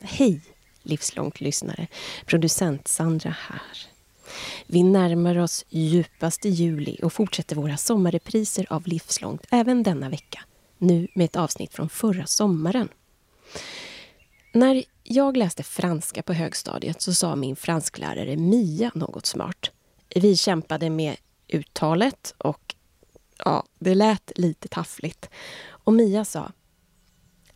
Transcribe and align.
Hej, 0.00 0.40
livslångt 0.82 1.40
lyssnare. 1.40 1.86
Producent 2.26 2.88
Sandra 2.88 3.30
här. 3.30 3.86
Vi 4.66 4.82
närmar 4.82 5.38
oss 5.38 5.64
djupaste 5.68 6.48
juli 6.48 6.98
och 7.02 7.12
fortsätter 7.12 7.56
våra 7.56 7.76
sommarrepriser 7.76 8.66
av 8.70 8.86
Livslångt 8.86 9.46
även 9.50 9.82
denna 9.82 10.08
vecka. 10.08 10.40
Nu 10.78 11.08
med 11.14 11.24
ett 11.24 11.36
avsnitt 11.36 11.74
från 11.74 11.88
förra 11.88 12.26
sommaren. 12.26 12.88
När 14.52 14.84
jag 15.02 15.36
läste 15.36 15.62
franska 15.62 16.22
på 16.22 16.32
högstadiet 16.32 17.02
så 17.02 17.14
sa 17.14 17.36
min 17.36 17.56
fransklärare 17.56 18.36
Mia 18.36 18.90
något 18.94 19.26
smart. 19.26 19.70
Vi 20.14 20.36
kämpade 20.36 20.90
med 20.90 21.16
uttalet 21.48 22.34
och 22.38 22.74
ja, 23.44 23.64
det 23.78 23.94
lät 23.94 24.32
lite 24.38 24.68
taffligt. 24.68 25.30
Och 25.68 25.92
Mia 25.92 26.24
sa 26.24 26.52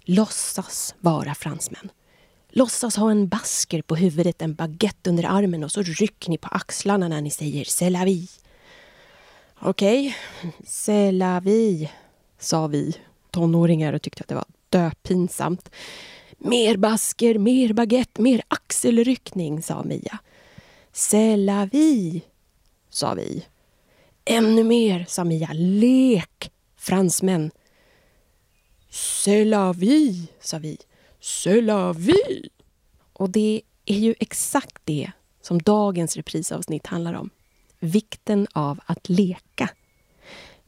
Låtsas 0.04 0.94
vara 1.00 1.34
fransmän. 1.34 1.90
Låtsas 2.54 2.96
ha 2.96 3.10
en 3.10 3.28
basker 3.28 3.82
på 3.82 3.96
huvudet, 3.96 4.42
en 4.42 4.54
baguette 4.54 5.10
under 5.10 5.24
armen 5.24 5.64
och 5.64 5.72
så 5.72 5.82
rycker 5.82 6.30
ni 6.30 6.38
på 6.38 6.48
axlarna 6.48 7.08
när 7.08 7.20
ni 7.20 7.30
säger 7.30 7.64
c'est 7.64 7.90
la 7.90 8.04
vie. 8.04 8.28
Okej, 9.60 10.14
okay. 10.40 10.50
c'est 10.64 11.12
la 11.12 11.40
vie, 11.40 11.90
sa 12.38 12.66
vi 12.66 12.96
tonåringar 13.30 13.92
och 13.92 14.02
tyckte 14.02 14.22
att 14.22 14.28
det 14.28 14.34
var 14.34 14.44
döpinsamt. 14.68 15.70
Mer 16.38 16.76
basker, 16.76 17.38
mer 17.38 17.72
baguette, 17.72 18.22
mer 18.22 18.42
axelryckning, 18.48 19.62
sa 19.62 19.82
Mia. 19.82 20.18
C'est 20.92 21.36
la 21.36 21.66
vie, 21.66 22.20
sa 22.90 23.14
vi. 23.14 23.44
Ännu 24.24 24.64
mer, 24.64 25.04
sa 25.08 25.24
Mia. 25.24 25.50
Lek, 25.52 26.52
fransmän. 26.76 27.50
C'est 28.90 29.44
la 29.44 29.72
vie, 29.72 30.28
sa 30.40 30.58
vi. 30.58 30.78
C'est 31.24 31.60
la 31.62 31.92
vie! 31.92 32.48
Och 33.12 33.30
det 33.30 33.62
är 33.86 33.98
ju 33.98 34.14
exakt 34.20 34.76
det 34.84 35.10
som 35.40 35.62
dagens 35.62 36.16
reprisavsnitt 36.16 36.86
handlar 36.86 37.14
om. 37.14 37.30
Vikten 37.78 38.46
av 38.52 38.80
att 38.86 39.08
leka. 39.08 39.70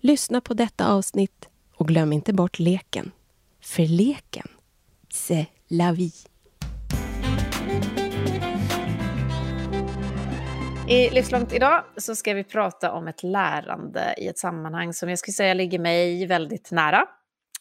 Lyssna 0.00 0.40
på 0.40 0.54
detta 0.54 0.92
avsnitt 0.92 1.48
och 1.76 1.88
glöm 1.88 2.12
inte 2.12 2.32
bort 2.32 2.58
leken. 2.58 3.12
För 3.60 3.86
leken, 3.86 4.48
c'est 5.10 5.46
la 5.68 5.92
vie. 5.92 6.12
I 10.88 11.10
Livslångt 11.10 11.52
idag 11.52 11.84
så 11.96 12.14
ska 12.14 12.34
vi 12.34 12.44
prata 12.44 12.92
om 12.92 13.08
ett 13.08 13.22
lärande 13.22 14.14
i 14.18 14.26
ett 14.26 14.38
sammanhang 14.38 14.92
som 14.92 15.08
jag 15.08 15.18
skulle 15.18 15.32
säga 15.32 15.54
ligger 15.54 15.78
mig 15.78 16.26
väldigt 16.26 16.70
nära. 16.70 17.06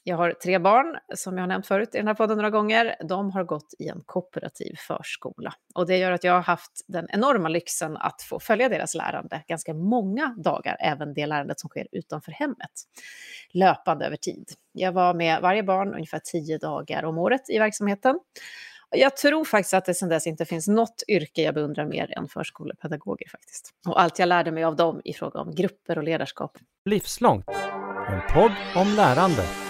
Jag 0.05 0.17
har 0.17 0.31
tre 0.31 0.59
barn, 0.59 0.97
som 1.15 1.37
jag 1.37 1.41
har 1.41 1.47
nämnt 1.47 1.67
förut 1.67 1.95
i 1.95 1.97
den 1.97 2.07
här 2.07 2.13
podden 2.13 2.37
några 2.37 2.49
gånger. 2.49 2.95
De 3.03 3.31
har 3.31 3.43
gått 3.43 3.73
i 3.79 3.87
en 3.87 4.01
kooperativ 4.05 4.75
förskola. 4.87 5.53
Och 5.75 5.87
det 5.87 5.97
gör 5.97 6.11
att 6.11 6.23
jag 6.23 6.33
har 6.33 6.41
haft 6.41 6.71
den 6.87 7.07
enorma 7.09 7.49
lyxen 7.49 7.97
att 7.97 8.21
få 8.21 8.39
följa 8.39 8.69
deras 8.69 8.95
lärande 8.95 9.43
ganska 9.47 9.73
många 9.73 10.35
dagar, 10.37 10.77
även 10.79 11.13
det 11.13 11.25
lärandet 11.25 11.59
som 11.59 11.69
sker 11.69 11.87
utanför 11.91 12.31
hemmet, 12.31 12.71
löpande 13.53 14.05
över 14.05 14.15
tid. 14.15 14.49
Jag 14.71 14.91
var 14.91 15.13
med 15.13 15.41
varje 15.41 15.63
barn 15.63 15.93
ungefär 15.93 16.19
tio 16.19 16.57
dagar 16.57 17.03
om 17.03 17.17
året 17.17 17.49
i 17.49 17.59
verksamheten. 17.59 18.19
Jag 18.89 19.17
tror 19.17 19.45
faktiskt 19.45 19.73
att 19.73 19.85
det 19.85 19.93
sedan 19.93 20.09
dess 20.09 20.27
inte 20.27 20.45
finns 20.45 20.67
något 20.67 21.03
yrke 21.07 21.41
jag 21.41 21.53
beundrar 21.53 21.85
mer 21.85 22.17
än 22.17 22.27
förskolepedagoger 22.27 23.29
faktiskt. 23.29 23.73
Och 23.87 24.01
allt 24.01 24.19
jag 24.19 24.29
lärde 24.29 24.51
mig 24.51 24.63
av 24.63 24.75
dem 24.75 25.01
i 25.03 25.13
fråga 25.13 25.39
om 25.39 25.55
grupper 25.55 25.97
och 25.97 26.03
ledarskap. 26.03 26.57
Livslångt, 26.85 27.49
en 28.07 28.21
podd 28.33 28.51
om 28.75 28.87
lärande. 28.95 29.62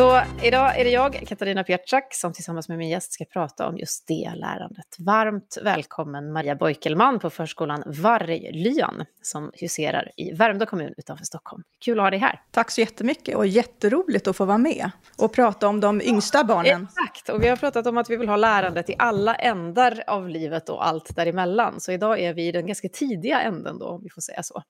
Så 0.00 0.22
idag 0.42 0.80
är 0.80 0.84
det 0.84 0.90
jag, 0.90 1.24
Katarina 1.28 1.64
Pietschak, 1.64 2.14
som 2.14 2.32
tillsammans 2.32 2.68
med 2.68 2.78
min 2.78 2.88
gäst 2.88 3.12
ska 3.12 3.24
prata 3.24 3.68
om 3.68 3.78
just 3.78 4.06
det 4.08 4.32
lärandet. 4.34 4.96
Varmt 4.98 5.58
välkommen 5.62 6.32
Maria 6.32 6.54
Bojkelman 6.54 7.18
på 7.18 7.30
förskolan 7.30 7.82
Varglyan 7.86 9.04
som 9.22 9.50
huserar 9.54 10.10
i 10.16 10.32
Värmdö 10.32 10.66
kommun 10.66 10.94
utanför 10.96 11.24
Stockholm. 11.24 11.62
Kul 11.84 11.98
att 11.98 12.04
ha 12.04 12.10
dig 12.10 12.18
här. 12.18 12.42
Tack 12.50 12.70
så 12.70 12.80
jättemycket 12.80 13.36
och 13.36 13.46
jätteroligt 13.46 14.28
att 14.28 14.36
få 14.36 14.44
vara 14.44 14.58
med 14.58 14.90
och 15.18 15.32
prata 15.32 15.68
om 15.68 15.80
de 15.80 16.00
yngsta 16.00 16.44
barnen. 16.44 16.82
Exakt, 16.82 17.28
och 17.28 17.42
vi 17.42 17.48
har 17.48 17.56
pratat 17.56 17.86
om 17.86 17.98
att 17.98 18.10
vi 18.10 18.16
vill 18.16 18.28
ha 18.28 18.36
lärandet 18.36 18.90
i 18.90 18.94
alla 18.98 19.34
ändar 19.34 20.04
av 20.06 20.28
livet 20.28 20.68
och 20.68 20.86
allt 20.86 21.16
däremellan. 21.16 21.80
Så 21.80 21.92
idag 21.92 22.20
är 22.20 22.34
vi 22.34 22.48
i 22.48 22.52
den 22.52 22.66
ganska 22.66 22.88
tidiga 22.88 23.40
änden 23.40 23.78
då, 23.78 23.86
om 23.86 24.02
vi 24.02 24.10
får 24.10 24.20
säga 24.20 24.42
så. 24.42 24.62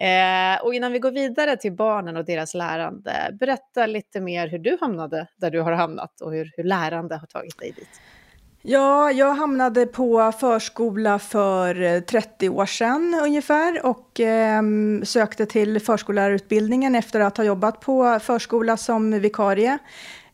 Eh, 0.00 0.64
och 0.64 0.74
innan 0.74 0.92
vi 0.92 0.98
går 0.98 1.10
vidare 1.10 1.56
till 1.56 1.72
barnen 1.72 2.16
och 2.16 2.24
deras 2.24 2.54
lärande, 2.54 3.36
berätta 3.40 3.86
lite 3.86 4.20
mer 4.20 4.48
hur 4.48 4.58
du 4.58 4.78
hamnade 4.80 5.26
där 5.36 5.50
du 5.50 5.60
har 5.60 5.72
hamnat 5.72 6.20
och 6.20 6.32
hur, 6.32 6.50
hur 6.56 6.64
lärande 6.64 7.16
har 7.16 7.26
tagit 7.26 7.58
dig 7.58 7.72
dit. 7.76 8.00
Ja, 8.62 9.12
jag 9.12 9.34
hamnade 9.34 9.86
på 9.86 10.32
förskola 10.40 11.18
för 11.18 11.82
eh, 11.82 12.00
30 12.00 12.48
år 12.48 12.66
sedan 12.66 13.20
ungefär 13.22 13.86
och 13.86 14.20
eh, 14.20 14.62
sökte 15.02 15.46
till 15.46 15.80
förskollärarutbildningen 15.80 16.94
efter 16.94 17.20
att 17.20 17.36
ha 17.36 17.44
jobbat 17.44 17.80
på 17.80 18.18
förskola 18.22 18.76
som 18.76 19.20
vikarie. 19.20 19.78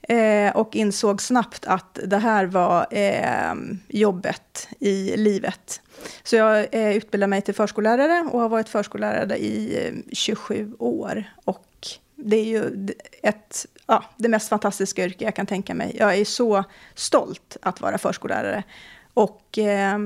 Eh, 0.08 0.56
och 0.56 0.76
insåg 0.76 1.22
snabbt 1.22 1.66
att 1.66 1.98
det 2.04 2.18
här 2.18 2.46
var 2.46 2.86
eh, 2.90 3.54
jobbet 3.88 4.68
i 4.78 5.16
livet. 5.16 5.80
Så 6.22 6.36
jag 6.36 6.74
eh, 6.74 6.96
utbildade 6.96 7.30
mig 7.30 7.42
till 7.42 7.54
förskollärare 7.54 8.28
och 8.32 8.40
har 8.40 8.48
varit 8.48 8.68
förskollärare 8.68 9.38
i 9.38 10.04
27 10.12 10.60
eh, 10.60 10.68
år. 10.78 11.24
Och 11.44 11.66
det 12.14 12.36
är 12.36 12.44
ju 12.44 12.88
ett, 13.22 13.66
ja, 13.86 14.04
det 14.16 14.28
mest 14.28 14.48
fantastiska 14.48 15.04
yrke 15.04 15.24
jag 15.24 15.34
kan 15.34 15.46
tänka 15.46 15.74
mig. 15.74 15.96
Jag 15.98 16.14
är 16.14 16.24
så 16.24 16.64
stolt 16.94 17.56
att 17.62 17.80
vara 17.80 17.98
förskollärare. 17.98 18.62
Och 19.14 19.58
eh, 19.58 19.98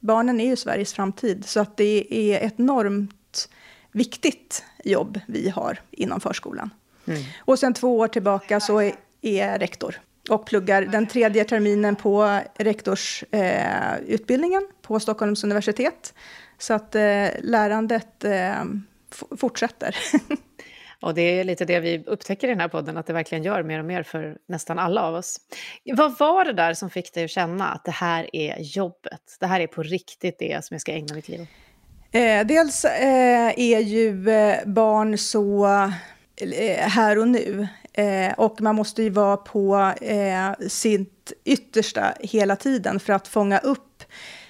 barnen 0.00 0.40
är 0.40 0.46
ju 0.46 0.56
Sveriges 0.56 0.94
framtid, 0.94 1.44
så 1.46 1.60
att 1.60 1.76
det 1.76 2.14
är 2.14 2.46
ett 2.46 2.60
enormt 2.60 3.48
viktigt 3.92 4.64
jobb 4.84 5.20
vi 5.26 5.48
har 5.48 5.80
inom 5.90 6.20
förskolan. 6.20 6.70
Mm. 7.06 7.22
Och 7.38 7.58
sen 7.58 7.74
två 7.74 7.98
år 7.98 8.08
tillbaka 8.08 8.60
så 8.60 8.78
är, 8.78 8.92
är 9.26 9.58
rektor 9.58 10.00
och 10.28 10.46
pluggar 10.46 10.82
den 10.82 11.06
tredje 11.06 11.44
terminen 11.44 11.96
på 11.96 12.40
rektorsutbildningen 12.58 14.62
eh, 14.62 14.68
på 14.82 15.00
Stockholms 15.00 15.44
universitet. 15.44 16.14
Så 16.58 16.74
att 16.74 16.94
eh, 16.94 17.28
lärandet 17.40 18.24
eh, 18.24 18.64
fortsätter. 19.38 19.96
Och 21.00 21.14
det 21.14 21.22
är 21.22 21.44
lite 21.44 21.64
det 21.64 21.80
vi 21.80 22.04
upptäcker 22.06 22.48
i 22.48 22.50
den 22.50 22.60
här 22.60 22.68
podden, 22.68 22.96
att 22.96 23.06
det 23.06 23.12
verkligen 23.12 23.44
gör 23.44 23.62
mer 23.62 23.78
och 23.78 23.84
mer 23.84 24.02
för 24.02 24.36
nästan 24.48 24.78
alla 24.78 25.02
av 25.02 25.14
oss. 25.14 25.36
Vad 25.92 26.18
var 26.18 26.44
det 26.44 26.52
där 26.52 26.74
som 26.74 26.90
fick 26.90 27.14
dig 27.14 27.24
att 27.24 27.30
känna 27.30 27.68
att 27.68 27.84
det 27.84 27.90
här 27.90 28.30
är 28.32 28.56
jobbet? 28.60 29.36
Det 29.40 29.46
här 29.46 29.60
är 29.60 29.66
på 29.66 29.82
riktigt 29.82 30.38
det 30.38 30.64
som 30.64 30.74
jag 30.74 30.80
ska 30.80 30.92
ägna 30.92 31.14
mitt 31.14 31.28
liv 31.28 31.40
åt? 31.40 31.48
Eh, 32.12 32.46
dels 32.46 32.84
eh, 32.84 33.52
är 33.56 33.80
ju 33.80 34.30
eh, 34.30 34.66
barn 34.66 35.18
så 35.18 35.66
eh, 36.36 36.88
här 36.88 37.18
och 37.18 37.28
nu. 37.28 37.68
Eh, 37.96 38.32
och 38.36 38.60
man 38.60 38.74
måste 38.74 39.02
ju 39.02 39.10
vara 39.10 39.36
på 39.36 39.92
eh, 40.00 40.68
sitt 40.68 41.32
yttersta 41.44 42.14
hela 42.20 42.56
tiden 42.56 43.00
för 43.00 43.12
att 43.12 43.28
fånga 43.28 43.58
upp 43.58 44.04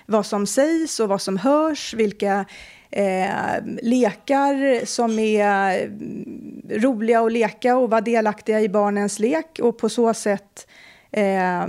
vad 0.06 0.26
som 0.26 0.46
sägs 0.46 1.00
och 1.00 1.08
vad 1.08 1.22
som 1.22 1.36
hörs, 1.36 1.94
vilka 1.94 2.44
eh, 2.90 3.64
lekar 3.82 4.84
som 4.84 5.18
är 5.18 5.82
mm, 5.84 6.62
roliga 6.70 7.20
att 7.20 7.32
leka 7.32 7.76
och 7.76 7.90
vara 7.90 8.00
delaktiga 8.00 8.60
i 8.60 8.68
barnens 8.68 9.18
lek 9.18 9.58
och 9.62 9.78
på 9.78 9.88
så 9.88 10.14
sätt 10.14 10.66
eh, 11.10 11.66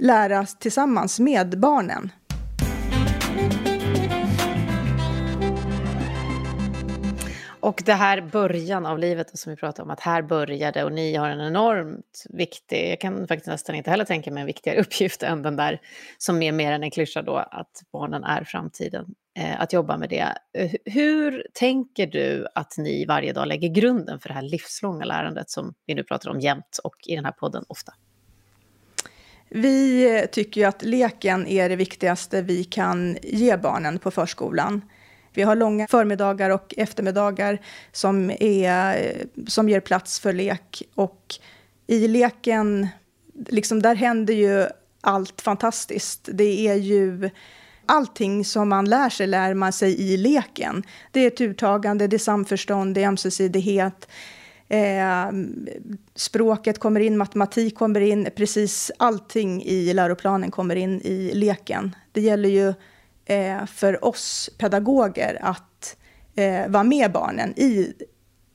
lära 0.00 0.46
tillsammans 0.46 1.20
med 1.20 1.58
barnen. 1.58 2.10
Och 7.66 7.82
det 7.84 7.92
här 7.92 8.20
början 8.20 8.86
av 8.86 8.98
livet 8.98 9.38
som 9.38 9.50
vi 9.50 9.56
pratade 9.56 9.82
om, 9.82 9.90
att 9.90 10.00
här 10.00 10.22
började 10.22 10.84
och 10.84 10.92
ni 10.92 11.14
har 11.14 11.28
en 11.28 11.40
enormt 11.40 12.24
viktig, 12.30 12.90
jag 12.90 13.00
kan 13.00 13.28
faktiskt 13.28 13.46
nästan 13.46 13.74
inte 13.74 13.90
heller 13.90 14.04
tänka 14.04 14.30
mig 14.30 14.40
en 14.40 14.46
viktigare 14.46 14.80
uppgift 14.80 15.22
än 15.22 15.42
den 15.42 15.56
där 15.56 15.80
som 16.18 16.42
är 16.42 16.52
mer 16.52 16.72
än 16.72 16.82
en 16.82 16.90
klyscha 16.90 17.22
då, 17.22 17.36
att 17.36 17.82
barnen 17.92 18.24
är 18.24 18.44
framtiden, 18.44 19.06
eh, 19.38 19.60
att 19.60 19.72
jobba 19.72 19.96
med 19.96 20.08
det. 20.08 20.38
Eh, 20.58 20.70
hur 20.84 21.46
tänker 21.52 22.06
du 22.06 22.46
att 22.54 22.78
ni 22.78 23.04
varje 23.04 23.32
dag 23.32 23.46
lägger 23.46 23.68
grunden 23.68 24.20
för 24.20 24.28
det 24.28 24.34
här 24.34 24.42
livslånga 24.42 25.04
lärandet 25.04 25.50
som 25.50 25.74
vi 25.86 25.94
nu 25.94 26.04
pratar 26.04 26.30
om 26.30 26.40
jämt 26.40 26.78
och 26.84 26.96
i 27.06 27.16
den 27.16 27.24
här 27.24 27.32
podden 27.32 27.64
ofta? 27.68 27.92
Vi 29.48 30.26
tycker 30.32 30.60
ju 30.60 30.66
att 30.66 30.82
leken 30.82 31.46
är 31.46 31.68
det 31.68 31.76
viktigaste 31.76 32.42
vi 32.42 32.64
kan 32.64 33.18
ge 33.22 33.56
barnen 33.56 33.98
på 33.98 34.10
förskolan. 34.10 34.82
Vi 35.36 35.42
har 35.42 35.56
långa 35.56 35.86
förmiddagar 35.86 36.50
och 36.50 36.74
eftermiddagar 36.76 37.60
som, 37.92 38.30
är, 38.40 39.12
som 39.46 39.68
ger 39.68 39.80
plats 39.80 40.20
för 40.20 40.32
lek. 40.32 40.82
Och 40.94 41.34
i 41.86 42.08
leken, 42.08 42.88
liksom 43.48 43.82
där 43.82 43.94
händer 43.94 44.34
ju 44.34 44.66
allt 45.00 45.40
fantastiskt. 45.40 46.28
Det 46.32 46.68
är 46.68 46.74
ju 46.74 47.30
allting 47.86 48.44
som 48.44 48.68
man 48.68 48.84
lär 48.84 49.08
sig 49.08 49.26
lär 49.26 49.54
man 49.54 49.72
sig 49.72 50.00
i 50.00 50.16
leken. 50.16 50.82
Det 51.12 51.20
är 51.20 51.30
turtagande, 51.30 52.06
det 52.06 52.16
är 52.16 52.18
samförstånd, 52.18 52.94
det 52.94 53.02
är 53.02 53.08
ömsesidighet. 53.08 54.08
Eh, 54.68 55.30
språket 56.14 56.78
kommer 56.78 57.00
in, 57.00 57.18
matematik 57.18 57.74
kommer 57.74 58.00
in, 58.00 58.28
precis 58.36 58.90
allting 58.98 59.62
i 59.62 59.94
läroplanen 59.94 60.50
kommer 60.50 60.76
in 60.76 61.00
i 61.00 61.30
leken. 61.34 61.96
Det 62.12 62.20
gäller 62.20 62.48
ju 62.48 62.74
eh, 63.26 63.66
för 63.66 64.04
oss 64.04 64.50
pedagoger 64.58 65.38
att 65.42 65.96
eh, 66.36 66.68
vara 66.68 66.84
med 66.84 67.12
barnen 67.12 67.58
i 67.58 67.92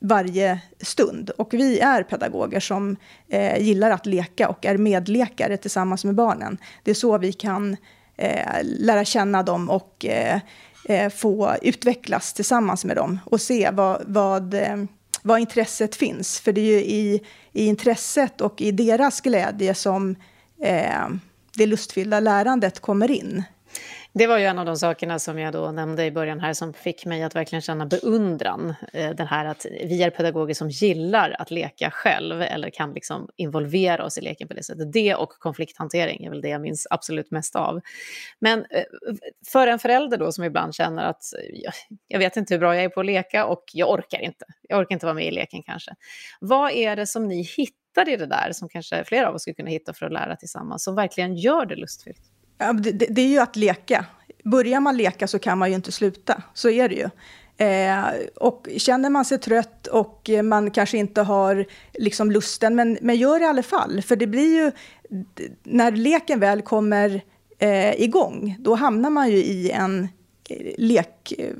varje 0.02 0.60
stund. 0.80 1.30
Och 1.30 1.54
vi 1.54 1.80
är 1.80 2.02
pedagoger 2.02 2.60
som 2.60 2.96
eh, 3.28 3.62
gillar 3.62 3.90
att 3.90 4.06
leka 4.06 4.48
och 4.48 4.66
är 4.66 4.76
medlekare 4.76 5.56
tillsammans 5.56 6.04
med 6.04 6.14
barnen. 6.14 6.58
Det 6.82 6.90
är 6.90 6.94
så 6.94 7.18
vi 7.18 7.32
kan 7.32 7.76
eh, 8.16 8.58
lära 8.62 9.04
känna 9.04 9.42
dem 9.42 9.70
och 9.70 10.04
eh, 10.04 10.40
eh 10.84 11.10
få 11.10 11.54
utvecklas 11.62 12.32
tillsammans 12.32 12.84
med 12.84 12.96
dem 12.96 13.20
och 13.24 13.40
se 13.40 13.70
vad, 13.72 14.02
vad, 14.06 14.54
eh, 14.54 14.76
vad 15.22 15.40
intresset 15.40 15.96
finns. 15.96 16.40
För 16.40 16.52
det 16.52 16.60
är 16.60 16.66
ju 16.66 16.78
i, 16.78 17.22
i 17.52 17.64
intresset 17.64 18.40
och 18.40 18.60
i 18.60 18.70
deras 18.70 19.20
glädje 19.20 19.74
som 19.74 20.16
eh, 20.62 21.08
det 21.56 21.66
lustfyllda 21.66 22.20
lärandet 22.20 22.80
kommer 22.80 23.10
in. 23.10 23.42
Det 24.14 24.26
var 24.26 24.38
ju 24.38 24.44
en 24.44 24.58
av 24.58 24.66
de 24.66 24.76
sakerna 24.76 25.18
som 25.18 25.38
jag 25.38 25.52
då 25.52 25.70
nämnde 25.70 26.04
i 26.04 26.10
början 26.10 26.40
här 26.40 26.52
som 26.52 26.72
fick 26.72 27.06
mig 27.06 27.22
att 27.22 27.36
verkligen 27.36 27.62
känna 27.62 27.86
beundran. 27.86 28.74
Eh, 28.92 29.10
den 29.10 29.26
här 29.26 29.44
att 29.44 29.66
vi 29.70 30.02
är 30.02 30.10
pedagoger 30.10 30.54
som 30.54 30.70
gillar 30.70 31.36
att 31.38 31.50
leka 31.50 31.90
själv 31.90 32.42
eller 32.42 32.70
kan 32.70 32.92
liksom 32.92 33.28
involvera 33.36 34.04
oss 34.04 34.18
i 34.18 34.20
leken 34.20 34.48
på 34.48 34.54
det 34.54 34.62
sättet. 34.62 34.92
Det 34.92 35.14
och 35.14 35.28
konflikthantering 35.28 36.24
är 36.24 36.30
väl 36.30 36.40
det 36.40 36.48
jag 36.48 36.60
minns 36.60 36.86
absolut 36.90 37.30
mest 37.30 37.56
av. 37.56 37.80
Men 38.38 38.58
eh, 38.58 38.84
för 39.52 39.66
en 39.66 39.78
förälder 39.78 40.18
då 40.18 40.32
som 40.32 40.44
ibland 40.44 40.74
känner 40.74 41.04
att 41.04 41.22
jag 42.08 42.18
vet 42.18 42.36
inte 42.36 42.54
hur 42.54 42.58
bra 42.58 42.74
jag 42.74 42.84
är 42.84 42.88
på 42.88 43.00
att 43.00 43.06
leka 43.06 43.46
och 43.46 43.64
jag 43.72 43.90
orkar 43.90 44.20
inte. 44.20 44.44
Jag 44.68 44.80
orkar 44.80 44.94
inte 44.94 45.06
vara 45.06 45.14
med 45.14 45.26
i 45.26 45.30
leken 45.30 45.62
kanske. 45.62 45.90
Vad 46.40 46.72
är 46.72 46.96
det 46.96 47.06
som 47.06 47.28
ni 47.28 47.42
hittar 47.42 48.08
i 48.08 48.16
det 48.16 48.26
där 48.26 48.52
som 48.52 48.68
kanske 48.68 49.04
flera 49.04 49.28
av 49.28 49.34
oss 49.34 49.42
skulle 49.42 49.54
kunna 49.54 49.70
hitta 49.70 49.92
för 49.92 50.06
att 50.06 50.12
lära 50.12 50.36
tillsammans 50.36 50.84
som 50.84 50.94
verkligen 50.94 51.34
gör 51.36 51.66
det 51.66 51.76
lustfyllt? 51.76 52.31
Ja, 52.62 52.72
det, 52.72 52.92
det, 52.92 53.22
är 53.22 53.28
ju 53.28 53.38
att 53.38 53.56
leka. 53.56 54.04
Börjar 54.44 54.80
man 54.80 54.96
leka 54.96 55.26
så 55.26 55.38
kan 55.38 55.58
man 55.58 55.68
ju 55.68 55.74
inte 55.74 55.92
sluta. 55.92 56.42
Så 56.54 56.70
är 56.70 56.88
det 56.88 56.94
ju. 56.94 57.08
Eh, 57.66 58.04
och 58.36 58.68
känner 58.76 59.10
man 59.10 59.24
sig 59.24 59.38
trött 59.38 59.86
och 59.86 60.30
man 60.44 60.70
kanske 60.70 60.98
inte 60.98 61.22
har 61.22 61.66
liksom 61.92 62.30
lusten, 62.30 62.74
men, 62.74 62.98
men 63.00 63.16
gör 63.16 63.38
det 63.38 63.44
i 63.44 63.48
alla 63.48 63.62
fall. 63.62 64.02
För 64.02 64.16
det 64.16 64.26
blir 64.26 64.56
ju, 64.56 64.72
när 65.62 65.92
leken 65.92 66.40
väl 66.40 66.62
kommer 66.62 67.22
eh, 67.58 68.02
igång, 68.02 68.56
då 68.58 68.74
hamnar 68.74 69.10
man 69.10 69.30
ju 69.30 69.36
i 69.36 69.70
en 69.70 70.08
eh, 70.48 70.74
lek, 70.78 71.32
eh, 71.38 71.54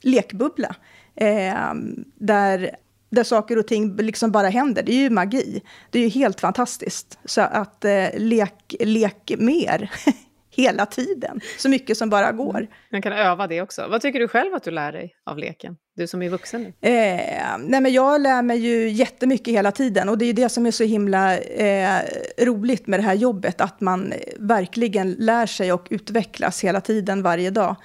lekbubbla. 0.00 0.76
Eh, 1.16 1.74
där 2.14 2.76
där 3.14 3.24
saker 3.24 3.58
och 3.58 3.66
ting 3.66 3.96
liksom 3.96 4.32
bara 4.32 4.48
händer. 4.48 4.82
Det 4.82 4.92
är 4.92 5.02
ju 5.02 5.10
magi. 5.10 5.62
Det 5.90 5.98
är 5.98 6.02
ju 6.02 6.08
helt 6.08 6.40
fantastiskt. 6.40 7.18
Så 7.24 7.40
att 7.40 7.84
eh, 7.84 8.08
lek, 8.16 8.74
lek 8.80 9.32
mer 9.38 9.90
hela 10.56 10.86
tiden, 10.86 11.40
så 11.58 11.68
mycket 11.68 11.96
som 11.98 12.10
bara 12.10 12.32
går. 12.32 12.66
Man 12.92 13.02
kan 13.02 13.12
öva 13.12 13.46
det 13.46 13.62
också. 13.62 13.86
Vad 13.90 14.00
tycker 14.00 14.20
du 14.20 14.28
själv 14.28 14.54
att 14.54 14.62
du 14.62 14.70
lär 14.70 14.92
dig 14.92 15.14
av 15.26 15.38
leken? 15.38 15.76
Du 15.96 16.06
som 16.06 16.22
är 16.22 16.28
vuxen 16.28 16.62
nu. 16.62 16.88
Eh, 16.90 17.58
nej 17.58 17.80
men 17.80 17.92
jag 17.92 18.20
lär 18.20 18.42
mig 18.42 18.58
ju 18.58 18.88
jättemycket 18.88 19.54
hela 19.54 19.72
tiden 19.72 20.08
och 20.08 20.18
det 20.18 20.24
är 20.24 20.32
det 20.32 20.48
som 20.48 20.66
är 20.66 20.70
så 20.70 20.84
himla 20.84 21.38
eh, 21.38 22.00
roligt 22.38 22.86
med 22.86 23.00
det 23.00 23.04
här 23.04 23.14
jobbet, 23.14 23.60
att 23.60 23.80
man 23.80 24.12
verkligen 24.38 25.12
lär 25.12 25.46
sig 25.46 25.72
och 25.72 25.86
utvecklas 25.90 26.64
hela 26.64 26.80
tiden, 26.80 27.22
varje 27.22 27.50
dag. 27.50 27.76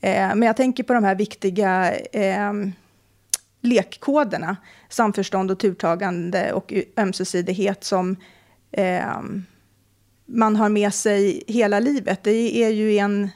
Eh, 0.00 0.34
men 0.34 0.42
jag 0.42 0.56
tänker 0.56 0.82
på 0.82 0.92
de 0.92 1.04
här 1.04 1.14
viktiga 1.14 1.92
eh, 2.12 2.52
lekkoderna, 3.60 4.56
samförstånd 4.88 5.50
och 5.50 5.58
turtagande 5.58 6.52
och 6.52 6.72
ömsesidighet 6.96 7.84
som 7.84 8.16
eh, 8.72 9.20
man 10.26 10.56
har 10.56 10.68
med 10.68 10.94
sig 10.94 11.42
hela 11.46 11.80
livet. 11.80 12.22
Det, 12.22 12.64
är 12.64 12.70
ju 12.70 12.98
en, 12.98 13.30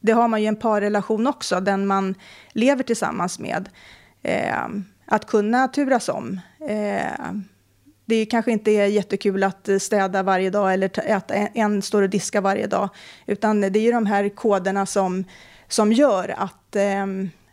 det 0.00 0.12
har 0.12 0.28
man 0.28 0.42
ju 0.42 0.48
en 0.48 0.56
parrelation 0.56 1.26
också, 1.26 1.60
den 1.60 1.86
man 1.86 2.14
lever 2.52 2.82
tillsammans 2.82 3.38
med. 3.38 3.68
Eh, 4.22 4.68
att 5.06 5.26
kunna 5.26 5.68
turas 5.68 6.08
om. 6.08 6.40
Eh, 6.68 7.32
det 8.04 8.26
kanske 8.26 8.52
inte 8.52 8.70
är 8.70 8.86
jättekul 8.86 9.42
att 9.42 9.68
städa 9.80 10.22
varje 10.22 10.50
dag 10.50 10.74
eller 10.74 11.12
att 11.12 11.30
en 11.30 11.82
står 11.82 12.02
och 12.02 12.10
diskar 12.10 12.40
varje 12.40 12.66
dag. 12.66 12.88
Utan 13.26 13.60
det 13.60 13.78
är 13.78 13.82
ju 13.82 13.92
de 13.92 14.06
här 14.06 14.28
koderna 14.28 14.86
som, 14.86 15.24
som 15.68 15.92
gör 15.92 16.34
att, 16.38 16.76
eh, 16.76 17.06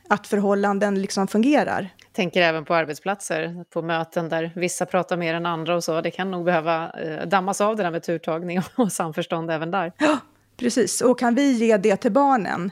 att 0.09 0.27
förhållanden 0.27 1.01
liksom 1.01 1.27
fungerar 1.27 1.94
tänker 2.13 2.42
även 2.42 2.66
på 2.66 2.75
arbetsplatser, 2.75 3.66
på 3.69 3.81
möten 3.81 4.30
där 4.30 4.52
vissa 4.56 4.86
pratar 4.86 5.18
mer 5.18 5.34
än 5.34 5.46
andra 5.46 5.75
och 5.75 5.84
så. 5.84 6.02
Det 6.02 6.12
kan 6.12 6.31
nog 6.31 6.46
behöva 6.46 6.90
eh, 6.90 7.28
dammas 7.28 7.62
av 7.62 7.75
det 7.75 7.84
där 7.84 7.92
med 7.92 8.04
turtagning 8.04 8.60
och 8.75 8.92
samförstånd 8.92 9.52
även 9.52 9.72
där. 9.72 9.92
Ja, 9.98 10.18
precis. 10.58 11.02
Och 11.02 11.19
kan 11.19 11.36
vi 11.36 11.52
ge 11.52 11.78
det 11.78 11.96
till 11.96 12.12
barnen, 12.12 12.72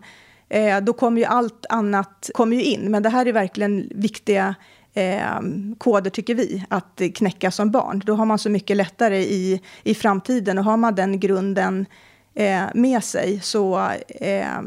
eh, 0.49 0.81
då 0.81 0.93
kommer 0.93 1.21
ju 1.21 1.25
allt 1.25 1.65
annat 1.69 2.29
kommer 2.33 2.55
ju 2.55 2.63
in. 2.63 2.91
Men 2.91 3.03
det 3.03 3.09
här 3.09 3.25
är 3.25 3.33
verkligen 3.33 3.89
viktiga 3.95 4.55
eh, 4.93 5.39
koder, 5.77 6.09
tycker 6.09 6.35
vi, 6.35 6.65
att 6.69 7.01
knäcka 7.15 7.51
som 7.51 7.71
barn. 7.71 8.01
Då 8.05 8.13
har 8.13 8.25
man 8.25 8.39
så 8.39 8.49
mycket 8.49 8.77
lättare 8.77 9.17
i, 9.17 9.61
i 9.83 9.95
framtiden. 9.95 10.57
Och 10.57 10.63
har 10.63 10.77
man 10.77 10.95
den 10.95 11.19
grunden 11.19 11.85
eh, 12.33 12.63
med 12.73 13.03
sig 13.03 13.39
så 13.39 13.89
eh, 14.07 14.61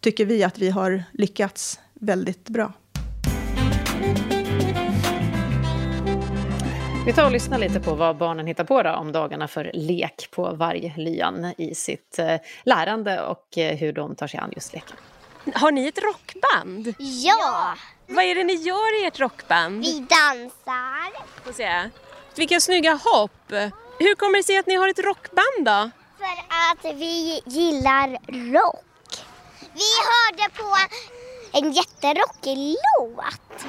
tycker 0.00 0.26
vi 0.26 0.44
att 0.44 0.58
vi 0.58 0.70
har 0.70 1.02
lyckats 1.12 1.80
väldigt 1.94 2.48
bra. 2.48 2.72
Vi 7.08 7.14
tar 7.14 7.24
och 7.24 7.30
lyssnar 7.30 7.58
lite 7.58 7.80
på 7.80 7.94
vad 7.94 8.16
barnen 8.16 8.46
hittar 8.46 8.64
på 8.64 8.82
då, 8.82 8.90
om 8.90 9.12
dagarna 9.12 9.48
för 9.48 9.70
lek 9.74 10.28
på 10.30 10.54
varglyan 10.54 11.54
i 11.58 11.74
sitt 11.74 12.18
eh, 12.18 12.34
lärande 12.62 13.22
och 13.22 13.58
eh, 13.58 13.76
hur 13.76 13.92
de 13.92 14.14
tar 14.14 14.26
sig 14.26 14.40
an 14.40 14.52
just 14.54 14.72
leken. 14.72 14.96
Har 15.54 15.72
ni 15.72 15.86
ett 15.86 16.02
rockband? 16.02 16.94
Ja! 16.98 17.74
Vad 18.06 18.24
är 18.24 18.34
det 18.34 18.44
ni 18.44 18.54
gör 18.54 19.02
i 19.02 19.06
ert 19.06 19.20
rockband? 19.20 19.84
Vi 19.84 19.92
dansar. 19.92 21.42
Får 21.44 21.52
se. 21.52 21.90
Vilka 22.36 22.60
snygga 22.60 22.94
hopp! 22.94 23.50
Hur 23.98 24.14
kommer 24.14 24.38
det 24.38 24.44
sig 24.44 24.58
att 24.58 24.66
ni 24.66 24.74
har 24.74 24.88
ett 24.88 25.04
rockband 25.04 25.64
då? 25.64 25.90
För 26.18 26.88
att 26.88 26.94
vi 26.96 27.40
gillar 27.44 28.10
rock. 28.52 29.24
Vi 29.60 29.90
hörde 30.08 30.54
på 30.56 30.76
en 31.52 31.72
jätterockig 31.72 32.76
låt. 32.98 33.66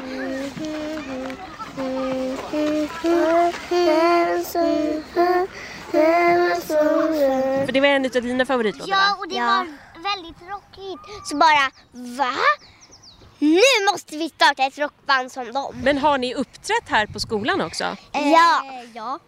För 7.66 7.72
det 7.72 7.80
var 7.82 7.88
en 7.88 8.06
av 8.06 8.12
dina 8.12 8.46
favoritlåtar 8.46 8.92
Ja, 8.92 9.16
och 9.20 9.28
det 9.30 9.36
ja. 9.36 9.46
var 9.46 9.66
väldigt 10.04 10.42
rockigt. 10.50 11.28
Så 11.30 11.36
bara, 11.38 11.72
va? 11.92 12.34
Nu 13.40 13.62
måste 13.92 14.18
vi 14.18 14.30
starta 14.30 14.64
ett 14.64 14.78
rockband 14.78 15.32
som 15.32 15.54
dem. 15.54 15.76
Men 15.84 15.98
har 15.98 16.18
ni 16.18 16.36
uppträtt 16.36 16.90
här 16.90 17.06
på 17.08 17.20
skolan 17.20 17.62
också? 17.62 17.84
Eh, 18.14 18.32
ja. 18.32 18.64
ja, 18.94 19.20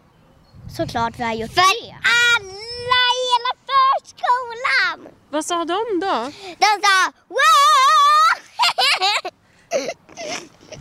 såklart 0.78 1.20
vi 1.20 1.24
har 1.24 1.34
gjort 1.34 1.54
För 1.54 1.62
det. 1.86 1.92
alla 1.92 3.02
i 3.18 3.22
hela 3.32 3.52
förskolan! 3.72 5.14
Vad 5.30 5.46
sa 5.46 5.56
de 5.66 6.00
då? 6.02 6.32
De 6.60 6.66
sa 6.66 7.12
wow! 7.28 7.91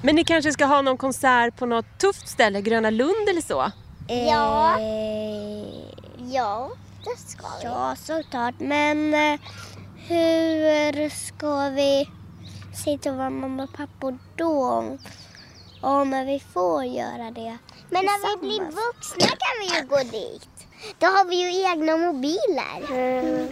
Men 0.03 0.15
ni 0.15 0.25
kanske 0.25 0.53
ska 0.53 0.65
ha 0.65 0.83
någon 0.83 0.97
konsert 0.97 1.57
på 1.57 1.67
något 1.67 1.99
tufft 1.99 2.29
ställe, 2.29 2.61
Gröna 2.61 2.91
Lund 2.91 3.29
eller 3.29 3.41
så? 3.41 3.71
Ja. 4.09 4.79
Eh, 4.81 5.67
ja, 6.33 6.71
det 7.05 7.31
ska 7.31 7.47
vi. 7.61 7.65
Ja, 7.65 7.97
såklart. 7.99 8.55
Men 8.59 9.15
eh, 9.15 9.41
hur 10.09 11.09
ska 11.09 11.69
vi 11.69 12.09
se 12.85 12.99
till 12.99 13.13
våra 13.13 13.31
mamma 13.31 13.63
och 13.63 13.73
pappa 13.73 14.19
då? 14.37 14.85
Om 15.81 16.11
vi 16.11 16.43
får 16.53 16.85
göra 16.85 17.31
det 17.31 17.59
Men 17.91 18.05
när 18.05 18.31
vi 18.31 18.47
blir 18.47 18.61
vuxna 18.61 19.27
kan 19.27 19.55
vi 19.61 19.67
ju 19.77 19.87
gå 19.87 19.97
dit. 19.97 20.49
Då 20.99 21.07
har 21.07 21.25
vi 21.25 21.37
ju 21.37 21.63
egna 21.71 21.97
mobiler. 21.97 22.81
Mm. 22.91 23.49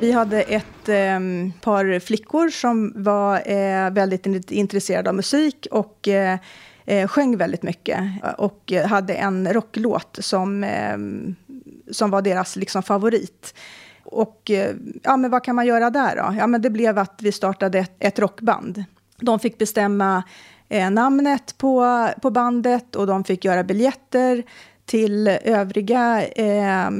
Vi 0.00 0.12
hade 0.12 0.42
ett 0.42 0.88
eh, 0.88 1.20
par 1.60 2.00
flickor 2.00 2.48
som 2.48 2.92
var 2.96 3.50
eh, 3.50 3.90
väldigt 3.90 4.50
intresserade 4.50 5.10
av 5.10 5.16
musik 5.16 5.66
och 5.70 6.08
eh, 6.08 6.38
eh, 6.84 7.08
sjöng 7.08 7.36
väldigt 7.36 7.62
mycket. 7.62 8.00
Och 8.38 8.72
hade 8.86 9.14
en 9.14 9.52
rocklåt 9.52 10.18
som, 10.20 10.64
ehm, 10.64 11.36
som 11.90 12.10
var 12.10 12.22
deras 12.22 12.56
liksom, 12.56 12.82
favorit. 12.82 13.54
Och 14.04 14.50
eh, 14.50 14.74
ja, 15.02 15.16
men 15.16 15.30
vad 15.30 15.44
kan 15.44 15.56
man 15.56 15.66
göra 15.66 15.90
där 15.90 16.16
då? 16.16 16.34
Ja, 16.38 16.46
men 16.46 16.62
det 16.62 16.70
blev 16.70 16.98
att 16.98 17.20
vi 17.22 17.32
startade 17.32 17.78
ett, 17.78 17.96
ett 17.98 18.18
rockband. 18.18 18.84
De 19.20 19.38
fick 19.38 19.58
bestämma 19.58 20.22
eh, 20.68 20.90
namnet 20.90 21.58
på, 21.58 22.08
på 22.22 22.30
bandet 22.30 22.96
och 22.96 23.06
de 23.06 23.24
fick 23.24 23.44
göra 23.44 23.64
biljetter 23.64 24.44
till 24.86 25.28
övriga 25.28 26.26
eh, 26.26 26.90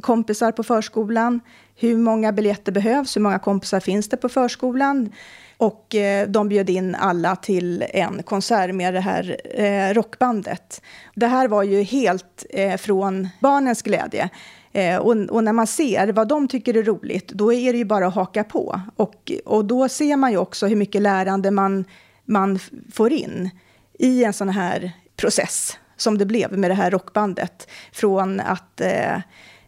kompisar 0.00 0.52
på 0.52 0.62
förskolan. 0.62 1.40
Hur 1.76 1.96
många 1.96 2.32
biljetter 2.32 2.72
behövs? 2.72 3.16
Hur 3.16 3.20
många 3.20 3.38
kompisar 3.38 3.80
finns 3.80 4.08
det 4.08 4.16
på 4.16 4.28
förskolan? 4.28 5.12
Och 5.56 5.94
eh, 5.94 6.28
de 6.28 6.48
bjöd 6.48 6.70
in 6.70 6.94
alla 6.94 7.36
till 7.36 7.84
en 7.88 8.22
konsert 8.22 8.74
med 8.74 8.94
det 8.94 9.00
här 9.00 9.36
eh, 9.54 9.94
rockbandet. 9.94 10.82
Det 11.14 11.26
här 11.26 11.48
var 11.48 11.62
ju 11.62 11.82
helt 11.82 12.46
eh, 12.50 12.76
från 12.76 13.28
barnens 13.40 13.82
glädje. 13.82 14.30
Eh, 14.72 14.96
och, 14.96 15.16
och, 15.16 15.44
när 15.44 15.52
man 15.52 15.66
ser 15.66 16.12
vad 16.12 16.28
de 16.28 16.48
tycker 16.48 16.76
är 16.76 16.82
roligt, 16.82 17.28
då 17.28 17.52
är 17.52 17.72
det 17.72 17.78
ju 17.78 17.84
bara 17.84 18.06
att 18.06 18.14
haka 18.14 18.44
på. 18.44 18.80
Och, 18.96 19.32
och 19.44 19.64
då 19.64 19.88
ser 19.88 20.16
man 20.16 20.30
ju 20.30 20.36
också 20.36 20.66
hur 20.66 20.76
mycket 20.76 21.02
lärande 21.02 21.50
man, 21.50 21.84
man 22.24 22.58
får 22.92 23.12
in 23.12 23.50
i 23.98 24.24
en 24.24 24.32
sån 24.32 24.48
här 24.48 24.92
process 25.16 25.78
som 26.00 26.18
det 26.18 26.26
blev 26.26 26.58
med 26.58 26.70
det 26.70 26.74
här 26.74 26.90
rockbandet. 26.90 27.68
Från 27.92 28.40
att 28.40 28.80
eh, 28.80 29.16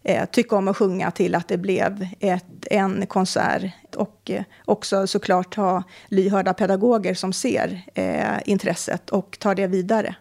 eh, 0.03 0.25
tycka 0.31 0.57
om 0.57 0.69
att 0.69 0.77
sjunga 0.77 1.11
till 1.11 1.35
att 1.35 1.49
det 1.49 1.59
blev 1.59 2.07
ett, 2.21 2.67
en 2.71 3.07
konsert. 3.07 3.73
Och 3.97 4.31
eh, 4.31 4.43
också 4.65 5.07
såklart 5.07 5.55
ha 5.55 5.83
lyhörda 6.07 6.55
pedagoger 6.55 7.15
som 7.15 7.33
ser 7.33 7.83
eh, 7.95 8.39
intresset 8.45 9.11
och 9.11 9.39
tar 9.41 9.55
det 9.55 9.67
vidare. 9.67 10.15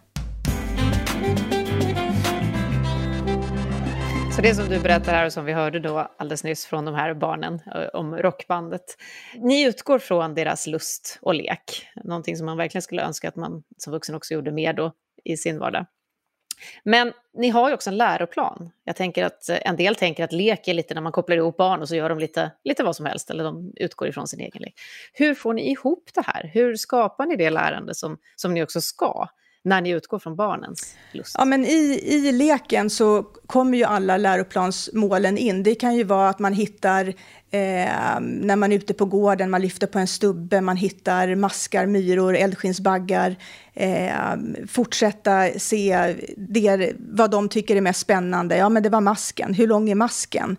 Så 4.35 4.41
det 4.41 4.55
som 4.55 4.69
du 4.69 4.79
berättar 4.79 5.11
här 5.11 5.25
och 5.25 5.33
som 5.33 5.45
vi 5.45 5.53
hörde 5.53 5.79
då 5.79 6.07
alldeles 6.17 6.43
nyss 6.43 6.65
från 6.65 6.85
de 6.85 6.95
här 6.95 7.13
barnen 7.13 7.53
eh, 7.53 7.99
om 7.99 8.15
rockbandet. 8.15 8.81
Ni 9.35 9.63
utgår 9.63 9.99
från 9.99 10.35
deras 10.35 10.67
lust 10.67 11.19
och 11.21 11.35
lek, 11.35 11.87
någonting 12.03 12.37
som 12.37 12.45
man 12.45 12.57
verkligen 12.57 12.81
skulle 12.81 13.01
önska 13.01 13.27
att 13.27 13.35
man 13.35 13.63
som 13.77 13.93
vuxen 13.93 14.15
också 14.15 14.33
gjorde 14.33 14.51
mer 14.51 14.73
då 14.73 14.91
i 15.23 15.37
sin 15.37 15.59
vardag. 15.59 15.85
Men 16.83 17.13
ni 17.33 17.49
har 17.49 17.69
ju 17.69 17.73
också 17.73 17.89
en 17.89 17.97
läroplan. 17.97 18.71
Jag 18.83 18.95
tänker 18.95 19.25
att 19.25 19.49
eh, 19.49 19.57
en 19.61 19.75
del 19.75 19.95
tänker 19.95 20.23
att 20.23 20.31
lek 20.31 20.67
är 20.67 20.73
lite 20.73 20.93
när 20.93 21.01
man 21.01 21.11
kopplar 21.11 21.37
ihop 21.37 21.57
barn 21.57 21.81
och 21.81 21.87
så 21.87 21.95
gör 21.95 22.09
de 22.09 22.19
lite, 22.19 22.51
lite 22.63 22.83
vad 22.83 22.95
som 22.95 23.05
helst, 23.05 23.29
eller 23.29 23.43
de 23.43 23.73
utgår 23.75 24.07
ifrån 24.07 24.27
sin 24.27 24.39
egen 24.39 24.61
lek. 24.61 24.73
Hur 25.13 25.33
får 25.33 25.53
ni 25.53 25.71
ihop 25.71 26.09
det 26.13 26.23
här? 26.25 26.51
Hur 26.53 26.75
skapar 26.75 27.25
ni 27.25 27.35
det 27.35 27.49
lärande 27.49 27.95
som, 27.95 28.17
som 28.35 28.53
ni 28.53 28.63
också 28.63 28.81
ska? 28.81 29.27
När 29.63 29.81
ni 29.81 29.89
utgår 29.89 30.19
från 30.19 30.35
barnens 30.35 30.95
lust? 31.11 31.35
Ja, 31.37 31.45
men 31.45 31.65
i, 31.65 32.01
I 32.05 32.31
leken 32.31 32.89
så 32.89 33.23
kommer 33.23 33.77
ju 33.77 33.83
alla 33.83 34.17
läroplansmålen 34.17 35.37
in. 35.37 35.63
Det 35.63 35.75
kan 35.75 35.95
ju 35.95 36.03
vara 36.03 36.29
att 36.29 36.39
man 36.39 36.53
hittar, 36.53 37.07
eh, 37.51 38.19
när 38.19 38.55
man 38.55 38.71
är 38.71 38.75
ute 38.75 38.93
på 38.93 39.05
gården, 39.05 39.49
man 39.49 39.61
lyfter 39.61 39.87
på 39.87 39.99
en 39.99 40.07
stubbe, 40.07 40.61
man 40.61 40.77
hittar 40.77 41.35
maskar, 41.35 41.85
myror, 41.85 42.35
eldskinnsbaggar. 42.35 43.35
Eh, 43.73 44.13
fortsätta 44.67 45.49
se 45.57 46.15
det, 46.37 46.93
vad 46.97 47.31
de 47.31 47.49
tycker 47.49 47.75
är 47.75 47.81
mest 47.81 47.99
spännande. 47.99 48.57
Ja, 48.57 48.69
men 48.69 48.83
det 48.83 48.89
var 48.89 49.01
masken. 49.01 49.53
Hur 49.53 49.67
lång 49.67 49.89
är 49.89 49.95
masken? 49.95 50.57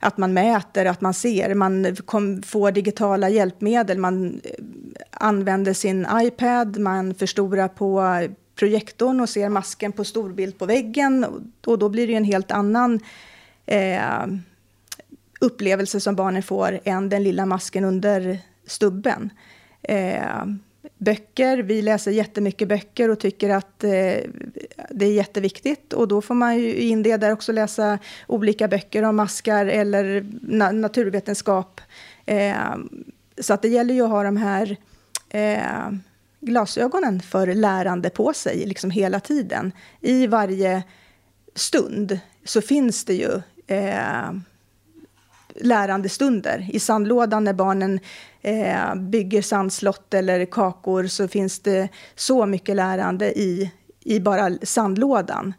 Att 0.00 0.18
man 0.18 0.32
mäter, 0.32 0.86
att 0.86 1.00
man 1.00 1.14
ser, 1.14 1.54
man 1.54 1.96
kom, 1.96 2.42
får 2.42 2.72
digitala 2.72 3.28
hjälpmedel, 3.28 3.98
man 3.98 4.40
eh, 4.44 4.50
använder 5.10 5.72
sin 5.72 6.06
iPad, 6.22 6.78
man 6.78 7.14
förstorar 7.14 7.68
på 7.68 8.20
projektorn 8.54 9.20
och 9.20 9.28
ser 9.28 9.48
masken 9.48 9.92
på 9.92 10.04
storbild 10.04 10.58
på 10.58 10.66
väggen. 10.66 11.26
Och 11.66 11.78
då 11.78 11.88
blir 11.88 12.06
det 12.06 12.14
en 12.14 12.24
helt 12.24 12.50
annan 12.50 13.00
eh, 13.66 14.26
upplevelse 15.40 16.00
som 16.00 16.14
barnen 16.14 16.42
får 16.42 16.80
än 16.84 17.08
den 17.08 17.22
lilla 17.22 17.46
masken 17.46 17.84
under 17.84 18.38
stubben. 18.66 19.30
Eh, 19.82 20.44
böcker, 21.00 21.58
vi 21.58 21.82
läser 21.82 22.10
jättemycket 22.10 22.68
böcker 22.68 23.08
och 23.08 23.18
tycker 23.18 23.50
att 23.50 23.84
eh, 23.84 23.90
det 24.90 25.06
är 25.06 25.12
jätteviktigt. 25.12 25.92
Och 25.92 26.08
då 26.08 26.22
får 26.22 26.34
man 26.34 26.58
ju 26.58 26.74
in 26.74 27.02
det 27.02 27.16
där 27.16 27.32
också 27.32 27.52
läsa 27.52 27.98
olika 28.26 28.68
böcker 28.68 29.02
om 29.02 29.16
maskar 29.16 29.66
eller 29.66 30.26
na 30.42 30.70
naturvetenskap. 30.70 31.80
Eh, 32.26 32.76
så 33.38 33.54
att 33.54 33.62
det 33.62 33.68
gäller 33.68 33.94
ju 33.94 34.02
att 34.02 34.10
ha 34.10 34.22
de 34.22 34.36
här 34.36 34.76
eh, 35.28 35.90
glasögonen 36.40 37.20
för 37.20 37.54
lärande 37.54 38.10
på 38.10 38.32
sig 38.32 38.66
liksom 38.66 38.90
hela 38.90 39.20
tiden. 39.20 39.72
I 40.00 40.26
varje 40.26 40.82
stund 41.54 42.18
så 42.44 42.62
finns 42.62 43.04
det 43.04 43.14
ju 43.14 43.42
eh, 43.66 44.30
eh, 45.54 45.66
lärande 45.66 46.08
stunder. 46.08 46.68
I 46.72 46.78
sandlådan 46.78 47.44
när 47.44 47.52
barnen 47.52 48.00
eh, 48.42 48.94
bygger 48.94 49.42
sandslott 49.42 50.14
eller 50.14 50.44
kakor 50.44 51.06
så 51.06 51.28
finns 51.28 51.60
det 51.60 51.88
så 52.14 52.46
mycket 52.46 52.76
lärande 52.76 53.38
i, 53.38 53.70
i 54.04 54.20
bara 54.20 54.50
sandlådan. 54.62 55.54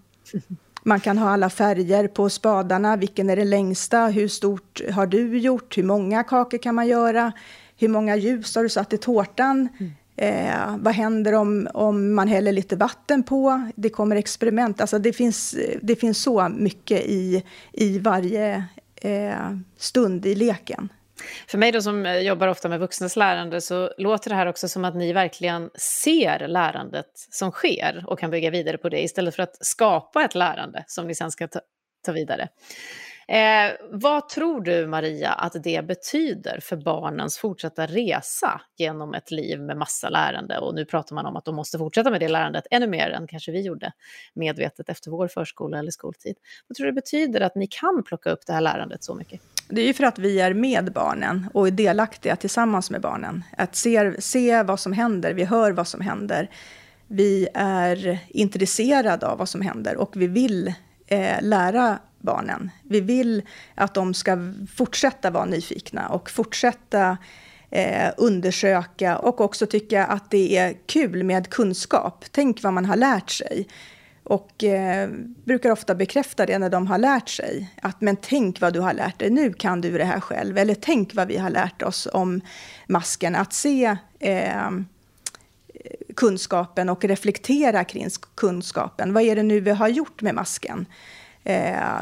Man 0.83 0.99
kan 0.99 1.17
ha 1.17 1.29
alla 1.29 1.49
färger 1.49 2.07
på 2.07 2.29
spadarna. 2.29 2.95
Vilken 2.95 3.29
är 3.29 3.35
den 3.35 3.49
längsta? 3.49 4.07
Hur 4.07 4.27
stort 4.27 4.81
har 4.91 5.05
du 5.05 5.37
gjort? 5.37 5.77
Hur 5.77 5.83
många 5.83 6.23
kakor 6.23 6.57
kan 6.57 6.75
man 6.75 6.87
göra? 6.87 7.31
Hur 7.77 7.87
många 7.87 8.15
ljus 8.15 8.55
har 8.55 8.63
du 8.63 8.69
satt 8.69 8.93
i 8.93 8.97
tårtan? 8.97 9.69
Mm. 9.79 9.91
Eh, 10.15 10.77
vad 10.79 10.93
händer 10.93 11.33
om, 11.33 11.67
om 11.73 12.13
man 12.13 12.27
häller 12.27 12.51
lite 12.51 12.75
vatten 12.75 13.23
på? 13.23 13.69
Det 13.75 13.89
kommer 13.89 14.15
experiment. 14.15 14.81
Alltså 14.81 14.99
det, 14.99 15.13
finns, 15.13 15.55
det 15.81 15.95
finns 15.95 16.21
så 16.21 16.49
mycket 16.49 17.05
i, 17.05 17.43
i 17.71 17.99
varje 17.99 18.63
eh, 19.01 19.57
stund 19.77 20.25
i 20.25 20.35
leken. 20.35 20.89
För 21.47 21.57
mig 21.57 21.71
då 21.71 21.81
som 21.81 22.05
eh, 22.05 22.17
jobbar 22.17 22.47
ofta 22.47 22.69
med 22.69 22.79
vuxnas 22.79 23.15
lärande 23.15 23.61
så 23.61 23.93
låter 23.97 24.29
det 24.29 24.35
här 24.35 24.45
också 24.45 24.69
som 24.69 24.85
att 24.85 24.95
ni 24.95 25.13
verkligen 25.13 25.69
ser 25.75 26.47
lärandet 26.47 27.11
som 27.15 27.51
sker 27.51 28.03
och 28.07 28.19
kan 28.19 28.31
bygga 28.31 28.49
vidare 28.49 28.77
på 28.77 28.89
det 28.89 29.03
istället 29.03 29.35
för 29.35 29.43
att 29.43 29.65
skapa 29.65 30.23
ett 30.23 30.35
lärande 30.35 30.83
som 30.87 31.07
ni 31.07 31.15
sen 31.15 31.31
ska 31.31 31.47
ta, 31.47 31.59
ta 32.05 32.11
vidare. 32.11 32.49
Eh, 33.31 33.71
vad 33.91 34.29
tror 34.29 34.61
du, 34.61 34.87
Maria, 34.87 35.31
att 35.31 35.63
det 35.63 35.87
betyder 35.87 36.59
för 36.61 36.75
barnens 36.75 37.37
fortsatta 37.37 37.85
resa 37.85 38.61
genom 38.77 39.13
ett 39.13 39.31
liv 39.31 39.61
med 39.61 39.77
massa 39.77 40.09
lärande? 40.09 40.57
Och 40.57 40.75
nu 40.75 40.85
pratar 40.85 41.15
man 41.15 41.25
om 41.25 41.35
att 41.35 41.45
de 41.45 41.55
måste 41.55 41.77
fortsätta 41.77 42.11
med 42.11 42.19
det 42.19 42.27
lärandet 42.27 42.63
ännu 42.71 42.87
mer 42.87 43.09
än 43.09 43.27
kanske 43.27 43.51
vi 43.51 43.61
gjorde 43.61 43.93
medvetet 44.33 44.89
efter 44.89 45.11
vår 45.11 45.27
förskola 45.27 45.79
eller 45.79 45.91
skoltid. 45.91 46.35
Vad 46.67 46.75
tror 46.75 46.85
du 46.85 46.91
det 46.91 46.95
betyder 46.95 47.41
att 47.41 47.55
ni 47.55 47.67
kan 47.67 48.03
plocka 48.03 48.31
upp 48.31 48.45
det 48.47 48.53
här 48.53 48.61
lärandet 48.61 49.03
så 49.03 49.15
mycket? 49.15 49.41
Det 49.69 49.81
är 49.81 49.85
ju 49.87 49.93
för 49.93 50.03
att 50.03 50.19
vi 50.19 50.39
är 50.39 50.53
med 50.53 50.91
barnen 50.93 51.47
och 51.53 51.67
är 51.67 51.71
delaktiga 51.71 52.35
tillsammans 52.35 52.91
med 52.91 53.01
barnen. 53.01 53.43
Att 53.57 53.75
se, 53.75 54.21
se 54.21 54.63
vad 54.63 54.79
som 54.79 54.93
händer, 54.93 55.33
vi 55.33 55.43
hör 55.43 55.71
vad 55.71 55.87
som 55.87 56.01
händer. 56.01 56.49
Vi 57.07 57.47
är 57.53 58.19
intresserade 58.29 59.27
av 59.27 59.37
vad 59.37 59.49
som 59.49 59.61
händer 59.61 59.97
och 59.97 60.11
vi 60.15 60.27
vill 60.27 60.73
eh, 61.07 61.41
lära 61.41 61.99
barnen. 62.21 62.69
Vi 62.83 63.01
vill 63.01 63.43
att 63.75 63.93
de 63.93 64.13
ska 64.13 64.37
fortsätta 64.75 65.29
vara 65.29 65.45
nyfikna 65.45 66.07
och 66.07 66.29
fortsätta 66.29 67.17
eh, 67.69 68.09
undersöka 68.17 69.17
och 69.17 69.41
också 69.41 69.65
tycka 69.65 70.05
att 70.05 70.31
det 70.31 70.57
är 70.57 70.73
kul 70.85 71.23
med 71.23 71.49
kunskap. 71.49 72.25
Tänk 72.31 72.63
vad 72.63 72.73
man 72.73 72.85
har 72.85 72.95
lärt 72.95 73.29
sig. 73.29 73.67
Och 74.23 74.63
eh, 74.63 75.09
brukar 75.45 75.71
ofta 75.71 75.95
bekräfta 75.95 76.45
det 76.45 76.59
när 76.59 76.69
de 76.69 76.87
har 76.87 76.97
lärt 76.97 77.29
sig. 77.29 77.73
Att 77.81 78.01
men 78.01 78.15
tänk 78.15 78.61
vad 78.61 78.73
du 78.73 78.79
har 78.79 78.93
lärt 78.93 79.19
dig, 79.19 79.29
nu 79.29 79.53
kan 79.53 79.81
du 79.81 79.97
det 79.97 80.03
här 80.03 80.19
själv. 80.19 80.57
Eller 80.57 80.75
tänk 80.75 81.15
vad 81.15 81.27
vi 81.27 81.37
har 81.37 81.49
lärt 81.49 81.81
oss 81.81 82.07
om 82.13 82.41
masken. 82.87 83.35
Att 83.35 83.53
se 83.53 83.97
eh, 84.19 84.71
kunskapen 86.15 86.89
och 86.89 87.05
reflektera 87.05 87.83
kring 87.83 88.07
kunskapen. 88.35 89.13
Vad 89.13 89.23
är 89.23 89.35
det 89.35 89.43
nu 89.43 89.59
vi 89.59 89.71
har 89.71 89.87
gjort 89.87 90.21
med 90.21 90.35
masken? 90.35 90.85
Eh, 91.43 92.01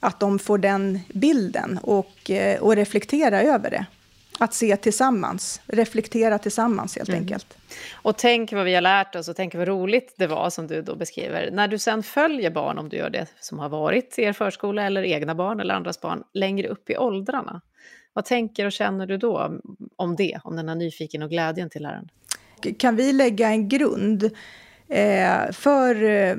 att 0.00 0.20
de 0.20 0.38
får 0.38 0.58
den 0.58 1.00
bilden 1.14 1.78
och, 1.82 2.30
eh, 2.30 2.60
och 2.60 2.76
reflektera 2.76 3.42
över 3.42 3.70
det. 3.70 3.86
Att 4.38 4.54
se 4.54 4.76
tillsammans, 4.76 5.60
reflektera 5.66 6.38
tillsammans 6.38 6.96
helt 6.96 7.08
mm. 7.08 7.20
enkelt. 7.20 7.56
Och 7.92 8.18
tänk 8.18 8.52
vad 8.52 8.64
vi 8.64 8.74
har 8.74 8.80
lärt 8.80 9.14
oss 9.14 9.28
och 9.28 9.36
tänk 9.36 9.54
vad 9.54 9.68
roligt 9.68 10.14
det 10.18 10.26
var 10.26 10.50
som 10.50 10.66
du 10.66 10.82
då 10.82 10.96
beskriver. 10.96 11.50
När 11.52 11.68
du 11.68 11.78
sen 11.78 12.02
följer 12.02 12.50
barn, 12.50 12.78
om 12.78 12.88
du 12.88 12.96
gör 12.96 13.10
det 13.10 13.26
som 13.40 13.58
har 13.58 13.68
varit 13.68 14.18
i 14.18 14.22
er 14.22 14.32
förskola 14.32 14.82
eller 14.82 15.02
egna 15.02 15.34
barn 15.34 15.60
eller 15.60 15.74
andras 15.74 16.00
barn, 16.00 16.22
längre 16.34 16.68
upp 16.68 16.90
i 16.90 16.96
åldrarna. 16.96 17.60
Vad 18.12 18.24
tänker 18.24 18.66
och 18.66 18.72
känner 18.72 19.06
du 19.06 19.16
då 19.16 19.60
om 19.96 20.16
det, 20.16 20.40
om 20.44 20.56
den 20.56 20.68
här 20.68 20.76
nyfiken 20.76 21.22
och 21.22 21.30
glädjen 21.30 21.70
till 21.70 21.82
läraren? 21.82 22.08
Kan 22.78 22.96
vi 22.96 23.12
lägga 23.12 23.48
en 23.48 23.68
grund 23.68 24.30
eh, 24.88 25.52
för 25.52 26.04
eh, 26.04 26.36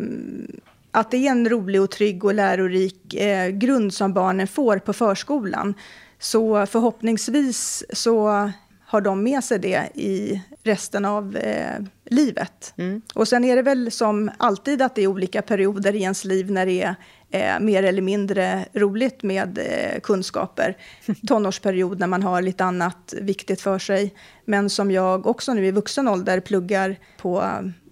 att 0.93 1.11
det 1.11 1.27
är 1.27 1.31
en 1.31 1.49
rolig 1.49 1.81
och 1.81 1.91
trygg 1.91 2.25
och 2.25 2.33
lärorik 2.33 3.13
eh, 3.13 3.49
grund 3.49 3.93
som 3.93 4.13
barnen 4.13 4.47
får 4.47 4.77
på 4.77 4.93
förskolan. 4.93 5.73
Så 6.19 6.65
förhoppningsvis 6.65 7.83
så 7.93 8.51
har 8.85 9.01
de 9.01 9.23
med 9.23 9.43
sig 9.43 9.59
det 9.59 9.89
i 9.93 10.41
resten 10.63 11.05
av 11.05 11.37
eh, 11.37 11.79
livet. 12.05 12.73
Mm. 12.77 13.01
Och 13.13 13.27
sen 13.27 13.43
är 13.43 13.55
det 13.55 13.61
väl 13.61 13.91
som 13.91 14.31
alltid 14.37 14.81
att 14.81 14.95
det 14.95 15.01
är 15.01 15.07
olika 15.07 15.41
perioder 15.41 15.95
i 15.95 16.01
ens 16.01 16.25
liv 16.25 16.51
när 16.51 16.65
det 16.65 16.81
är 16.81 16.95
eh, 17.31 17.59
mer 17.59 17.83
eller 17.83 18.01
mindre 18.01 18.65
roligt 18.73 19.23
med 19.23 19.57
eh, 19.57 19.99
kunskaper. 19.99 20.77
Tonårsperiod 21.27 21.99
när 21.99 22.07
man 22.07 22.23
har 22.23 22.41
lite 22.41 22.63
annat 22.63 23.13
viktigt 23.21 23.61
för 23.61 23.79
sig. 23.79 24.13
Men 24.45 24.69
som 24.69 24.91
jag 24.91 25.27
också 25.27 25.53
nu 25.53 25.65
i 25.65 25.71
vuxen 25.71 26.07
ålder 26.07 26.39
pluggar 26.39 26.95
på 27.17 27.43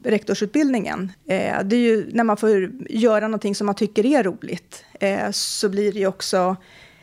rektorsutbildningen. 0.03 1.12
Eh, 1.27 1.63
det 1.63 1.75
är 1.75 1.79
ju 1.79 2.10
när 2.13 2.24
man 2.24 2.38
får 2.38 2.72
göra 2.89 3.27
någonting 3.27 3.55
som 3.55 3.65
man 3.65 3.75
tycker 3.75 4.05
är 4.05 4.24
roligt 4.24 4.86
eh, 5.00 5.31
så 5.31 5.70
blir 5.70 5.91
det 5.93 6.00
ju 6.00 6.08
också 6.08 6.55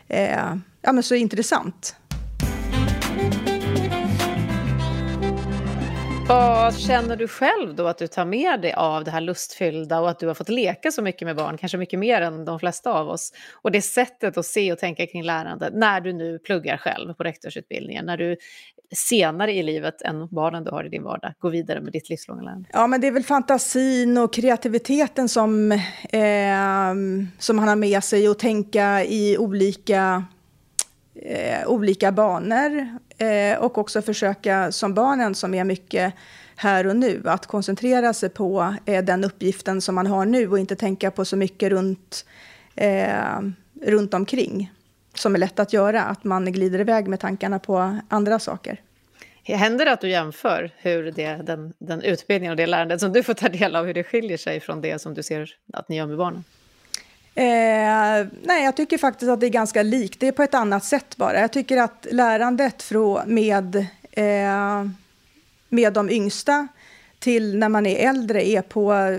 eh, 0.07 0.55
ja, 0.81 0.91
men 0.91 1.03
så 1.03 1.15
intressant. 1.15 1.95
Vad 6.29 6.79
känner 6.79 7.15
du 7.15 7.27
själv 7.27 7.75
då 7.75 7.87
att 7.87 7.97
du 7.97 8.07
tar 8.07 8.25
med 8.25 8.61
dig 8.61 8.73
av 8.73 9.03
det 9.03 9.11
här 9.11 9.21
lustfyllda 9.21 9.99
och 9.99 10.09
att 10.09 10.19
du 10.19 10.27
har 10.27 10.33
fått 10.33 10.49
leka 10.49 10.91
så 10.91 11.01
mycket 11.01 11.25
med 11.25 11.35
barn, 11.35 11.57
kanske 11.57 11.77
mycket 11.77 11.99
mer 11.99 12.21
än 12.21 12.45
de 12.45 12.59
flesta 12.59 12.93
av 12.93 13.09
oss? 13.09 13.33
Och 13.53 13.71
det 13.71 13.81
sättet 13.81 14.37
att 14.37 14.45
se 14.45 14.71
och 14.71 14.79
tänka 14.79 15.07
kring 15.07 15.23
lärande 15.23 15.69
när 15.73 16.01
du 16.01 16.13
nu 16.13 16.39
pluggar 16.39 16.77
själv 16.77 17.13
på 17.13 17.23
rektorsutbildningen, 17.23 18.05
när 18.05 18.17
du 18.17 18.37
senare 18.91 19.53
i 19.53 19.63
livet 19.63 20.01
än 20.01 20.27
barnen 20.27 20.63
du 20.63 20.71
har 20.71 20.83
i 20.83 20.89
din 20.89 21.03
vardag 21.03 21.33
gå 21.39 21.49
vidare 21.49 21.81
med 21.81 21.93
ditt 21.93 22.09
livslånga 22.09 22.41
lärande? 22.41 22.69
Ja, 22.73 22.87
men 22.87 23.01
det 23.01 23.07
är 23.07 23.11
väl 23.11 23.23
fantasin 23.23 24.17
och 24.17 24.33
kreativiteten 24.33 25.29
som, 25.29 25.71
eh, 25.71 26.93
som 27.39 27.59
han 27.59 27.67
har 27.67 27.75
med 27.75 28.03
sig 28.03 28.29
och 28.29 28.39
tänka 28.39 29.03
i 29.03 29.37
olika 29.37 30.25
eh, 31.15 31.67
olika 31.67 32.11
banor 32.11 32.87
eh, 33.17 33.59
och 33.59 33.77
också 33.77 34.01
försöka 34.01 34.71
som 34.71 34.93
barnen 34.93 35.35
som 35.35 35.53
är 35.53 35.63
mycket 35.63 36.13
här 36.55 36.87
och 36.87 36.95
nu, 36.95 37.21
att 37.25 37.45
koncentrera 37.45 38.13
sig 38.13 38.29
på 38.29 38.75
eh, 38.85 39.03
den 39.03 39.23
uppgiften 39.23 39.81
som 39.81 39.95
man 39.95 40.07
har 40.07 40.25
nu 40.25 40.47
och 40.47 40.59
inte 40.59 40.75
tänka 40.75 41.11
på 41.11 41.25
så 41.25 41.35
mycket 41.35 41.69
runt, 41.69 42.25
eh, 42.75 43.39
runt 43.81 44.13
omkring 44.13 44.71
som 45.19 45.35
är 45.35 45.39
lätt 45.39 45.59
att 45.59 45.73
göra, 45.73 46.03
att 46.03 46.23
man 46.23 46.51
glider 46.51 46.79
iväg 46.79 47.07
med 47.07 47.19
tankarna 47.19 47.59
på 47.59 47.97
andra 48.09 48.39
saker. 48.39 48.81
Händer 49.43 49.85
det 49.85 49.91
att 49.91 50.01
du 50.01 50.09
jämför 50.09 50.71
hur 50.77 51.11
det, 51.11 51.35
den, 51.35 51.73
den 51.77 52.01
utbildningen 52.01 52.51
och 52.51 52.57
det 52.57 52.67
lärandet 52.67 52.99
som 52.99 53.13
du 53.13 53.23
får 53.23 53.33
ta 53.33 53.49
del 53.49 53.75
av, 53.75 53.85
hur 53.85 53.93
det 53.93 54.03
skiljer 54.03 54.37
sig 54.37 54.59
från 54.59 54.81
det 54.81 55.01
som 55.01 55.13
du 55.13 55.23
ser 55.23 55.55
att 55.73 55.89
ni 55.89 55.97
gör 55.97 56.05
med 56.05 56.17
barnen? 56.17 56.43
Eh, 57.35 58.27
nej, 58.43 58.63
jag 58.63 58.75
tycker 58.75 58.97
faktiskt 58.97 59.29
att 59.29 59.39
det 59.39 59.45
är 59.45 59.49
ganska 59.49 59.83
likt. 59.83 60.19
Det 60.19 60.27
är 60.27 60.31
på 60.31 60.43
ett 60.43 60.53
annat 60.53 60.83
sätt 60.83 61.17
bara. 61.17 61.39
Jag 61.39 61.51
tycker 61.51 61.77
att 61.77 62.07
lärandet 62.11 62.91
med, 63.25 63.75
eh, 64.11 64.87
med 65.69 65.93
de 65.93 66.09
yngsta 66.09 66.67
till 67.19 67.57
när 67.57 67.69
man 67.69 67.85
är 67.85 68.09
äldre 68.09 68.47
är 68.47 68.61
på, 68.61 69.17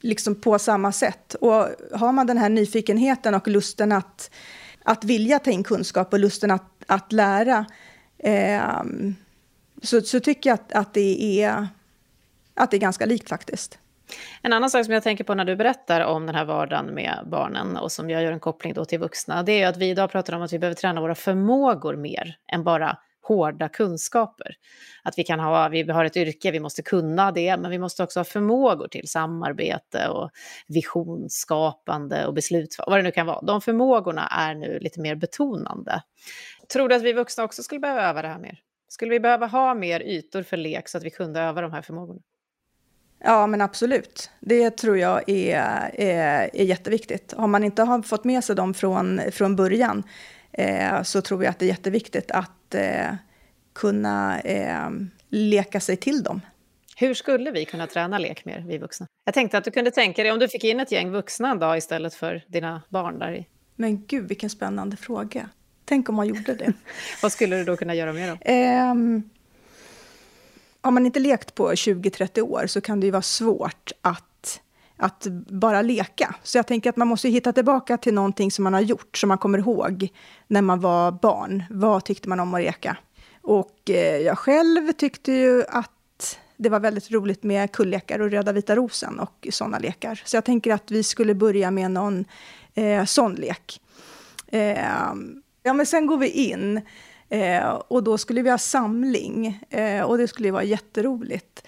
liksom 0.00 0.34
på 0.34 0.58
samma 0.58 0.92
sätt. 0.92 1.34
Och 1.34 1.66
har 1.92 2.12
man 2.12 2.26
den 2.26 2.38
här 2.38 2.48
nyfikenheten 2.48 3.34
och 3.34 3.48
lusten 3.48 3.92
att, 3.92 4.30
att 4.88 5.04
vilja 5.04 5.38
ta 5.38 5.50
in 5.50 5.64
kunskap 5.64 6.12
och 6.12 6.18
lusten 6.18 6.50
att, 6.50 6.84
att 6.86 7.12
lära 7.12 7.66
eh, 8.18 8.82
så, 9.82 10.00
så 10.00 10.20
tycker 10.20 10.50
jag 10.50 10.54
att, 10.54 10.72
att, 10.72 10.94
det 10.94 11.42
är, 11.42 11.68
att 12.54 12.70
det 12.70 12.76
är 12.76 12.80
ganska 12.80 13.06
likt 13.06 13.28
faktiskt. 13.28 13.78
En 14.42 14.52
annan 14.52 14.70
sak 14.70 14.84
som 14.84 14.94
jag 14.94 15.02
tänker 15.02 15.24
på 15.24 15.34
när 15.34 15.44
du 15.44 15.56
berättar 15.56 16.00
om 16.00 16.26
den 16.26 16.34
här 16.34 16.44
vardagen 16.44 16.86
med 16.86 17.18
barnen 17.26 17.76
och 17.76 17.92
som 17.92 18.10
jag 18.10 18.22
gör 18.22 18.32
en 18.32 18.40
koppling 18.40 18.74
då 18.74 18.84
till 18.84 18.98
vuxna, 18.98 19.42
det 19.42 19.62
är 19.62 19.68
att 19.68 19.76
vi 19.76 19.90
idag 19.90 20.10
pratar 20.10 20.32
om 20.32 20.42
att 20.42 20.52
vi 20.52 20.58
behöver 20.58 20.76
träna 20.76 21.00
våra 21.00 21.14
förmågor 21.14 21.96
mer 21.96 22.36
än 22.52 22.64
bara 22.64 22.98
hårda 23.28 23.68
kunskaper. 23.68 24.54
Att 25.02 25.18
vi 25.18 25.24
kan 25.24 25.40
ha, 25.40 25.68
vi 25.68 25.82
har 25.82 26.04
ett 26.04 26.16
yrke, 26.16 26.50
vi 26.50 26.60
måste 26.60 26.82
kunna 26.82 27.32
det, 27.32 27.56
men 27.56 27.70
vi 27.70 27.78
måste 27.78 28.02
också 28.02 28.20
ha 28.20 28.24
förmågor 28.24 28.88
till 28.88 29.08
samarbete 29.08 30.08
och 30.08 30.30
visionsskapande 30.68 32.26
och 32.26 32.34
beslut, 32.34 32.76
vad 32.86 32.98
det 32.98 33.02
nu 33.02 33.10
kan 33.10 33.26
vara. 33.26 33.40
De 33.40 33.60
förmågorna 33.60 34.26
är 34.26 34.54
nu 34.54 34.78
lite 34.78 35.00
mer 35.00 35.14
betonande. 35.14 36.02
Tror 36.72 36.88
du 36.88 36.94
att 36.94 37.02
vi 37.02 37.12
vuxna 37.12 37.44
också 37.44 37.62
skulle 37.62 37.80
behöva 37.80 38.02
öva 38.02 38.22
det 38.22 38.28
här 38.28 38.38
mer? 38.38 38.58
Skulle 38.88 39.10
vi 39.10 39.20
behöva 39.20 39.46
ha 39.46 39.74
mer 39.74 40.00
ytor 40.00 40.42
för 40.42 40.56
lek 40.56 40.88
så 40.88 40.98
att 40.98 41.04
vi 41.04 41.10
kunde 41.10 41.40
öva 41.40 41.60
de 41.60 41.72
här 41.72 41.82
förmågorna? 41.82 42.20
Ja, 43.24 43.46
men 43.46 43.60
absolut. 43.60 44.30
Det 44.40 44.70
tror 44.70 44.98
jag 44.98 45.28
är, 45.28 45.60
är, 45.94 46.50
är 46.52 46.64
jätteviktigt. 46.64 47.32
Om 47.32 47.50
man 47.50 47.64
inte 47.64 47.82
har 47.82 48.02
fått 48.02 48.24
med 48.24 48.44
sig 48.44 48.56
dem 48.56 48.74
från, 48.74 49.20
från 49.32 49.56
början 49.56 50.02
eh, 50.52 51.02
så 51.02 51.20
tror 51.20 51.44
jag 51.44 51.50
att 51.50 51.58
det 51.58 51.64
är 51.64 51.68
jätteviktigt 51.68 52.30
att 52.30 52.74
eh, 52.74 53.08
kunna 53.78 54.40
eh, 54.40 54.90
leka 55.28 55.80
sig 55.80 55.96
till 55.96 56.22
dem. 56.22 56.40
Hur 56.96 57.14
skulle 57.14 57.50
vi 57.50 57.64
kunna 57.64 57.86
träna 57.86 58.18
lek 58.18 58.44
mer, 58.44 58.64
vi 58.68 58.78
vuxna? 58.78 59.06
Jag 59.24 59.34
tänkte 59.34 59.58
att 59.58 59.64
du 59.64 59.70
kunde 59.70 59.90
tänka 59.90 60.22
dig 60.22 60.32
om 60.32 60.38
du 60.38 60.48
fick 60.48 60.64
in 60.64 60.80
ett 60.80 60.92
gäng 60.92 61.10
vuxna 61.10 61.50
en 61.50 61.58
dag 61.58 61.78
istället 61.78 62.14
för 62.14 62.44
dina 62.46 62.82
barn 62.88 63.18
där 63.18 63.32
i. 63.32 63.46
Men 63.76 64.06
gud, 64.06 64.28
vilken 64.28 64.50
spännande 64.50 64.96
fråga. 64.96 65.48
Tänk 65.84 66.08
om 66.08 66.14
man 66.14 66.26
gjorde 66.26 66.54
det. 66.54 66.72
Vad 67.22 67.32
skulle 67.32 67.56
du 67.56 67.64
då 67.64 67.76
kunna 67.76 67.94
göra 67.94 68.12
mer 68.12 68.28
då? 68.28 68.52
Um, 68.52 69.30
har 70.80 70.90
man 70.90 71.06
inte 71.06 71.20
lekt 71.20 71.54
på 71.54 71.72
20-30 71.72 72.40
år 72.40 72.66
så 72.66 72.80
kan 72.80 73.00
det 73.00 73.06
ju 73.06 73.10
vara 73.10 73.22
svårt 73.22 73.92
att, 74.00 74.60
att 74.96 75.26
bara 75.48 75.82
leka. 75.82 76.34
Så 76.42 76.58
jag 76.58 76.66
tänker 76.66 76.90
att 76.90 76.96
man 76.96 77.08
måste 77.08 77.28
hitta 77.28 77.52
tillbaka 77.52 77.96
till 77.96 78.14
någonting 78.14 78.50
som 78.50 78.64
man 78.64 78.74
har 78.74 78.80
gjort, 78.80 79.16
som 79.16 79.28
man 79.28 79.38
kommer 79.38 79.58
ihåg 79.58 80.08
när 80.46 80.62
man 80.62 80.80
var 80.80 81.12
barn. 81.12 81.64
Vad 81.70 82.04
tyckte 82.04 82.28
man 82.28 82.40
om 82.40 82.54
att 82.54 82.60
leka? 82.60 82.96
Och 83.48 83.90
eh, 83.90 84.16
jag 84.16 84.38
själv 84.38 84.92
tyckte 84.92 85.32
ju 85.32 85.64
att 85.68 86.38
det 86.56 86.68
var 86.68 86.80
väldigt 86.80 87.10
roligt 87.10 87.42
med 87.42 87.72
kullekar 87.72 88.18
och 88.18 88.30
röda 88.30 88.52
vita 88.52 88.76
rosen 88.76 89.20
och 89.20 89.46
sådana 89.50 89.78
lekar. 89.78 90.22
Så 90.24 90.36
jag 90.36 90.44
tänker 90.44 90.72
att 90.72 90.90
vi 90.90 91.02
skulle 91.02 91.34
börja 91.34 91.70
med 91.70 91.90
någon 91.90 92.24
eh, 92.74 93.04
sån 93.04 93.34
lek. 93.34 93.80
Eh, 94.46 94.84
ja, 95.62 95.72
men 95.72 95.86
sen 95.86 96.06
går 96.06 96.16
vi 96.16 96.30
in 96.30 96.80
Eh, 97.28 97.68
och 97.68 98.02
då 98.02 98.18
skulle 98.18 98.42
vi 98.42 98.50
ha 98.50 98.58
samling 98.58 99.60
eh, 99.70 100.02
och 100.02 100.18
det 100.18 100.28
skulle 100.28 100.50
vara 100.50 100.64
jätteroligt. 100.64 101.64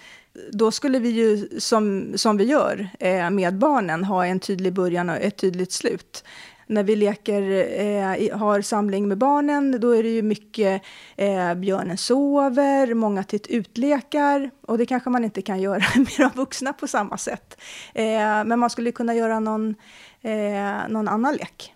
Då 0.51 0.71
skulle 0.71 0.99
vi 0.99 1.09
ju, 1.09 1.49
som, 1.59 2.13
som 2.15 2.37
vi 2.37 2.43
gör 2.43 2.89
eh, 2.99 3.29
med 3.29 3.57
barnen, 3.57 4.03
ha 4.03 4.25
en 4.25 4.39
tydlig 4.39 4.73
början 4.73 5.09
och 5.09 5.15
ett 5.15 5.37
tydligt 5.37 5.71
slut. 5.71 6.23
När 6.71 6.83
vi 6.83 6.95
leker, 6.95 7.41
eh, 7.79 8.37
har 8.37 8.61
samling 8.61 9.07
med 9.07 9.17
barnen, 9.17 9.79
då 9.79 9.91
är 9.91 10.03
det 10.03 10.09
ju 10.09 10.21
mycket 10.21 10.81
eh, 11.15 11.53
björnen 11.53 11.97
sover, 11.97 12.93
många 12.93 13.23
titt 13.23 13.47
utlekar. 13.47 14.51
Och 14.61 14.77
det 14.77 14.85
kanske 14.85 15.09
man 15.09 15.23
inte 15.23 15.41
kan 15.41 15.61
göra 15.61 15.83
med 15.95 16.11
de 16.17 16.29
vuxna 16.35 16.73
på 16.73 16.87
samma 16.87 17.17
sätt. 17.17 17.61
Eh, 17.93 18.43
men 18.45 18.59
man 18.59 18.69
skulle 18.69 18.91
kunna 18.91 19.15
göra 19.15 19.39
någon, 19.39 19.75
eh, 20.21 20.89
någon 20.89 21.07
annan 21.07 21.35
lek. 21.35 21.73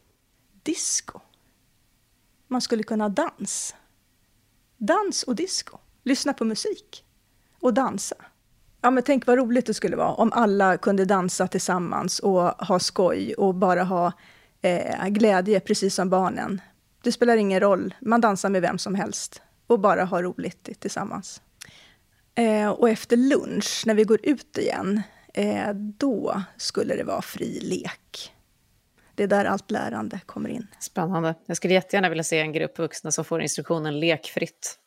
Disco. 0.63 1.19
Man 2.47 2.61
skulle 2.61 2.83
kunna 2.83 3.09
dans. 3.09 3.75
Dans 4.77 5.23
och 5.23 5.35
disco. 5.35 5.77
Lyssna 6.03 6.33
på 6.33 6.45
musik. 6.45 7.03
Och 7.59 7.73
dansa. 7.73 8.15
Ja, 8.81 8.91
men 8.91 9.03
tänk 9.03 9.27
vad 9.27 9.37
roligt 9.37 9.65
det 9.65 9.73
skulle 9.73 9.95
vara 9.95 10.13
om 10.13 10.31
alla 10.33 10.77
kunde 10.77 11.05
dansa 11.05 11.47
tillsammans 11.47 12.19
och 12.19 12.41
ha 12.41 12.79
skoj 12.79 13.33
och 13.33 13.55
bara 13.55 13.83
ha 13.83 14.11
eh, 14.65 15.07
glädje, 15.07 15.59
precis 15.59 15.95
som 15.95 16.09
barnen. 16.09 16.61
Det 17.03 17.11
spelar 17.11 17.37
ingen 17.37 17.59
roll, 17.59 17.93
man 18.01 18.21
dansar 18.21 18.49
med 18.49 18.61
vem 18.61 18.77
som 18.77 18.95
helst 18.95 19.41
och 19.67 19.79
bara 19.79 20.05
har 20.05 20.23
roligt 20.23 20.79
tillsammans. 20.79 21.41
Eh, 22.35 22.69
och 22.69 22.89
efter 22.89 23.17
lunch, 23.17 23.83
när 23.85 23.93
vi 23.93 24.03
går 24.03 24.19
ut 24.23 24.57
igen, 24.57 25.01
eh, 25.33 25.73
då 25.73 26.41
skulle 26.57 26.95
det 26.95 27.03
vara 27.03 27.21
fri 27.21 27.59
lek 27.59 28.31
det 29.15 29.23
är 29.23 29.27
där 29.27 29.45
allt 29.45 29.71
lärande 29.71 30.19
kommer 30.25 30.49
in. 30.49 30.67
Spännande. 30.79 31.35
Jag 31.45 31.57
skulle 31.57 31.73
jättegärna 31.73 32.09
vilja 32.09 32.23
se 32.23 32.39
en 32.39 32.53
grupp 32.53 32.79
vuxna 32.79 33.11
som 33.11 33.25
får 33.25 33.41
instruktionen 33.41 33.99
lekfritt. 33.99 34.79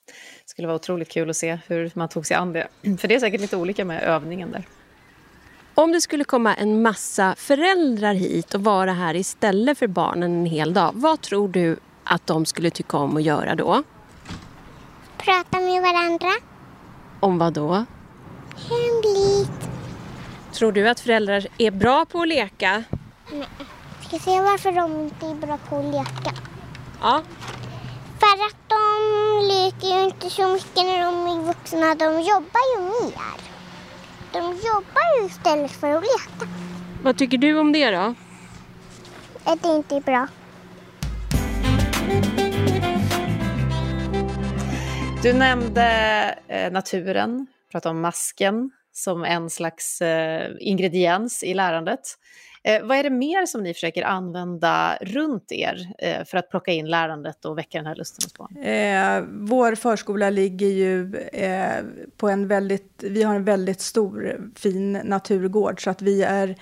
Det 0.44 0.50
skulle 0.50 0.68
vara 0.68 0.76
otroligt 0.76 1.08
kul 1.08 1.30
att 1.30 1.36
se 1.36 1.58
hur 1.66 1.90
man 1.94 2.08
tog 2.08 2.26
sig 2.26 2.36
an 2.36 2.52
det. 2.52 2.68
För 2.98 3.08
det 3.08 3.14
är 3.14 3.20
säkert 3.20 3.40
lite 3.40 3.56
olika 3.56 3.84
med 3.84 4.02
övningen 4.02 4.50
där. 4.50 4.64
Om 5.78 5.92
det 5.92 6.00
skulle 6.00 6.24
komma 6.24 6.54
en 6.54 6.82
massa 6.82 7.34
föräldrar 7.34 8.14
hit 8.14 8.54
och 8.54 8.64
vara 8.64 8.92
här 8.92 9.16
istället 9.16 9.78
för 9.78 9.86
barnen 9.86 10.32
en 10.32 10.46
hel 10.46 10.74
dag, 10.74 10.90
vad 10.94 11.20
tror 11.20 11.48
du 11.48 11.78
att 12.04 12.26
de 12.26 12.46
skulle 12.46 12.70
tycka 12.70 12.96
om 12.96 13.16
att 13.16 13.22
göra 13.22 13.54
då? 13.54 13.82
Prata 15.18 15.60
med 15.60 15.82
varandra. 15.82 16.28
Om 17.20 17.38
vad 17.38 17.52
då? 17.52 17.84
Hemligt. 18.68 19.70
Tror 20.52 20.72
du 20.72 20.88
att 20.88 21.00
föräldrar 21.00 21.46
är 21.58 21.70
bra 21.70 22.04
på 22.04 22.20
att 22.20 22.28
leka? 22.28 22.84
Nej 23.32 23.48
ska 24.08 24.18
se 24.18 24.40
varför 24.40 24.72
de 24.72 25.00
inte 25.00 25.26
är 25.26 25.34
bra 25.34 25.58
på 25.68 25.78
att 25.78 25.84
leka. 25.84 26.32
Ja. 27.00 27.22
För 28.18 28.46
att 28.46 28.56
de 28.68 29.46
leker 29.46 29.98
ju 29.98 30.04
inte 30.04 30.30
så 30.30 30.48
mycket 30.48 30.76
när 30.76 31.04
de 31.04 31.26
är 31.26 31.46
vuxna. 31.46 31.94
De 31.94 32.04
jobbar 32.04 32.76
ju 32.76 32.82
mer. 32.82 33.47
De 34.32 34.38
jobbar 34.38 35.20
ju 35.20 35.26
istället 35.26 35.70
för 35.70 35.90
att 35.90 36.02
leka. 36.02 36.52
Vad 37.02 37.18
tycker 37.18 37.38
du 37.38 37.58
om 37.58 37.72
det 37.72 37.90
då? 37.90 38.14
Att 39.44 39.62
det 39.62 39.68
inte 39.68 39.96
är 39.96 40.00
bra. 40.00 40.28
Du 45.22 45.32
nämnde 45.32 45.84
eh, 46.48 46.72
naturen, 46.72 47.46
pratade 47.72 47.90
om 47.90 48.00
masken 48.00 48.70
som 48.92 49.24
en 49.24 49.50
slags 49.50 50.02
eh, 50.02 50.50
ingrediens 50.60 51.42
i 51.42 51.54
lärandet. 51.54 52.00
Eh, 52.62 52.82
vad 52.86 52.96
är 52.96 53.02
det 53.02 53.10
mer 53.10 53.46
som 53.46 53.62
ni 53.62 53.74
försöker 53.74 54.02
använda 54.02 54.98
runt 55.00 55.52
er 55.52 55.88
eh, 55.98 56.24
för 56.24 56.38
att 56.38 56.50
plocka 56.50 56.72
in 56.72 56.90
lärandet 56.90 57.44
och 57.44 57.58
väcka 57.58 57.78
den 57.78 57.86
här 57.86 57.94
lusten 57.94 58.18
hos 58.24 58.34
barn? 58.34 58.56
Eh, 58.62 59.24
vår 59.48 59.74
förskola 59.74 60.30
ligger 60.30 60.66
ju 60.66 61.16
eh, 61.16 61.84
på 62.16 62.28
en 62.28 62.48
väldigt, 62.48 63.04
vi 63.04 63.22
har 63.22 63.34
en 63.34 63.44
väldigt 63.44 63.80
stor 63.80 64.40
fin 64.56 64.92
naturgård 64.92 65.84
så 65.84 65.90
att 65.90 66.02
vi 66.02 66.22
är 66.22 66.56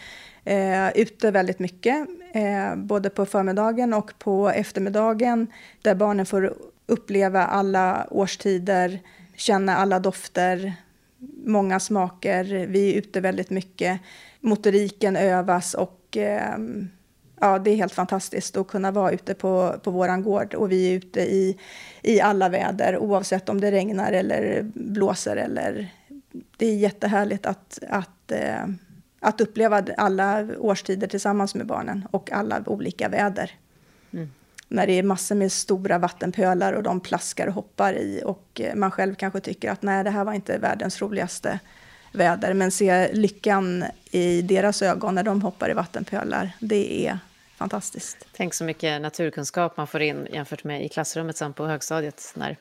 eh, 0.45 0.89
ute 0.95 1.31
väldigt 1.31 1.59
mycket, 1.59 2.07
eh, 2.33 2.77
både 2.77 3.11
på 3.11 3.27
förmiddagen 3.27 3.93
och 3.93 4.19
på 4.19 4.51
eftermiddagen, 4.51 5.47
där 5.83 5.95
barnen 5.95 6.27
får 6.27 6.55
uppleva 6.87 7.45
alla 7.45 8.07
årstider, 8.11 9.01
känna 9.37 9.77
alla 9.77 9.99
dofter, 9.99 10.73
många 11.45 11.81
smaker. 11.81 12.67
Vi 12.67 12.93
är 12.93 12.99
ute 12.99 13.21
väldigt 13.21 13.51
mycket. 13.51 14.01
Motoriken 14.47 15.17
övas 15.17 15.75
och 15.75 16.17
eh, 16.17 16.59
ja, 17.41 17.59
det 17.59 17.71
är 17.71 17.77
helt 17.77 17.93
fantastiskt 17.93 18.57
att 18.57 18.69
kunna 18.69 18.91
vara 18.91 19.13
ute 19.13 19.35
på, 19.35 19.75
på 19.83 19.91
våran 19.91 20.23
gård 20.23 20.55
och 20.55 20.73
vi 20.73 20.91
är 20.91 20.97
ute 20.97 21.21
i, 21.21 21.59
i 22.03 22.21
alla 22.21 22.49
väder 22.49 22.99
oavsett 22.99 23.49
om 23.49 23.61
det 23.61 23.71
regnar 23.71 24.13
eller 24.13 24.63
blåser 24.75 25.37
eller 25.37 25.89
det 26.57 26.67
är 26.67 26.77
jättehärligt 26.77 27.47
att, 27.47 27.79
att, 27.89 28.33
eh, 28.33 28.67
att 29.21 29.41
uppleva 29.41 29.85
alla 29.97 30.47
årstider 30.59 31.07
tillsammans 31.07 31.55
med 31.55 31.67
barnen 31.67 32.09
och 32.11 32.33
alla 32.33 32.63
olika 32.67 33.09
väder. 33.09 33.51
Mm. 34.13 34.31
När 34.69 34.87
det 34.87 34.93
är 34.93 35.03
massor 35.03 35.35
med 35.35 35.53
stora 35.53 35.99
vattenpölar 35.99 36.73
och 36.73 36.83
de 36.83 37.01
plaskar 37.01 37.47
och 37.47 37.55
hoppar 37.55 37.95
i 37.95 38.23
och 38.25 38.61
man 38.75 38.91
själv 38.91 39.15
kanske 39.15 39.41
tycker 39.41 39.71
att 39.71 39.83
nej, 39.83 40.05
det 40.05 40.11
här 40.11 40.25
var 40.25 40.33
inte 40.33 40.59
världens 40.59 41.03
roligaste 41.03 41.61
väder, 42.13 42.55
men 42.55 42.71
se 42.71 43.13
lyckan 43.13 43.85
i 44.11 44.43
deras 44.43 44.83
ögon 44.83 45.15
när 45.15 45.23
de 45.23 45.43
hoppar 45.43 45.71
i 45.71 45.73
vattenpölar, 45.73 46.51
det 46.61 47.07
är 47.07 47.19
fantastiskt. 47.57 48.27
Tänk 48.33 48.55
så 48.55 48.65
mycket 48.65 49.03
naturkunskap 49.03 49.77
man 49.77 49.87
får 49.87 50.03
in 50.03 50.27
jämfört 50.33 50.65
med 50.65 50.85
i 50.85 50.89
klassrummet 50.89 51.37
sen 51.37 51.53
på 51.53 51.67
högstadiet 51.67 52.33
när 52.35 52.57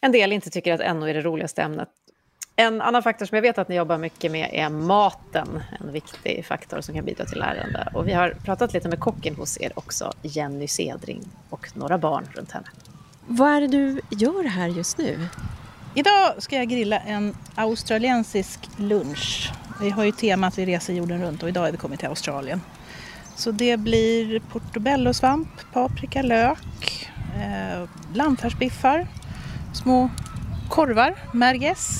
en 0.00 0.12
del 0.12 0.32
inte 0.32 0.50
tycker 0.50 0.74
att 0.74 0.96
NO 0.96 1.06
är 1.06 1.14
det 1.14 1.20
roligaste 1.20 1.62
ämnet. 1.62 1.88
En 2.56 2.80
annan 2.80 3.02
faktor 3.02 3.26
som 3.26 3.36
jag 3.36 3.42
vet 3.42 3.58
att 3.58 3.68
ni 3.68 3.76
jobbar 3.76 3.98
mycket 3.98 4.32
med 4.32 4.50
är 4.52 4.68
maten, 4.68 5.62
en 5.80 5.92
viktig 5.92 6.46
faktor 6.46 6.80
som 6.80 6.94
kan 6.94 7.04
bidra 7.04 7.24
till 7.24 7.38
lärande. 7.38 7.88
Och 7.94 8.08
vi 8.08 8.12
har 8.12 8.30
pratat 8.30 8.72
lite 8.72 8.88
med 8.88 9.00
kocken 9.00 9.34
hos 9.34 9.60
er 9.60 9.72
också, 9.74 10.12
Jenny 10.22 10.68
Sedring, 10.68 11.22
och 11.50 11.76
några 11.76 11.98
barn 11.98 12.28
runt 12.34 12.52
henne. 12.52 12.66
Vad 13.26 13.50
är 13.50 13.60
det 13.60 13.66
du 13.66 14.00
gör 14.10 14.44
här 14.44 14.68
just 14.68 14.98
nu? 14.98 15.18
Idag 16.00 16.42
ska 16.42 16.56
jag 16.56 16.68
grilla 16.68 16.98
en 16.98 17.36
australiensisk 17.54 18.60
lunch. 18.76 19.52
Vi 19.80 19.90
har 19.90 20.04
ju 20.04 20.12
temat 20.12 20.58
vi 20.58 20.66
reser 20.66 20.92
jorden 20.92 21.22
runt 21.22 21.42
och 21.42 21.48
idag 21.48 21.68
är 21.68 21.72
vi 21.72 21.78
kommit 21.78 22.00
till 22.00 22.08
Australien. 22.08 22.60
Så 23.36 23.50
det 23.50 23.76
blir 23.76 24.40
portobellosvamp, 24.40 25.48
paprika, 25.72 26.22
lök, 26.22 27.10
eh, 27.36 27.88
lammfärsbiffar, 28.14 29.06
små 29.74 30.10
korvar, 30.68 31.14
merguez. 31.32 31.98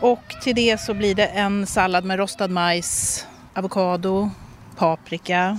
Och 0.00 0.34
till 0.42 0.54
det 0.54 0.80
så 0.80 0.94
blir 0.94 1.14
det 1.14 1.26
en 1.26 1.66
sallad 1.66 2.04
med 2.04 2.18
rostad 2.18 2.48
majs, 2.48 3.26
avokado, 3.54 4.30
paprika 4.76 5.58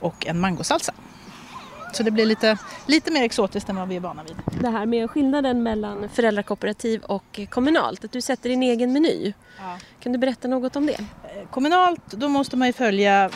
och 0.00 0.26
en 0.26 0.40
mangosalsa. 0.40 0.92
Så 1.96 2.02
det 2.02 2.10
blir 2.10 2.26
lite, 2.26 2.58
lite 2.86 3.10
mer 3.10 3.22
exotiskt 3.22 3.68
än 3.68 3.76
vad 3.76 3.88
vi 3.88 3.96
är 3.96 4.00
vana 4.00 4.22
vid. 4.22 4.60
Det 4.60 4.68
här 4.68 4.86
med 4.86 5.10
skillnaden 5.10 5.62
mellan 5.62 6.08
föräldrakooperativ 6.08 7.02
och 7.02 7.40
kommunalt, 7.50 8.04
att 8.04 8.12
du 8.12 8.20
sätter 8.20 8.48
din 8.48 8.62
egen 8.62 8.92
meny. 8.92 9.32
Ja. 9.58 9.78
Kan 10.00 10.12
du 10.12 10.18
berätta 10.18 10.48
något 10.48 10.76
om 10.76 10.86
det? 10.86 10.92
Eh, 10.92 11.48
kommunalt, 11.50 12.12
då 12.12 12.28
måste 12.28 12.56
man 12.56 12.68
ju 12.68 12.72
följa 12.72 13.30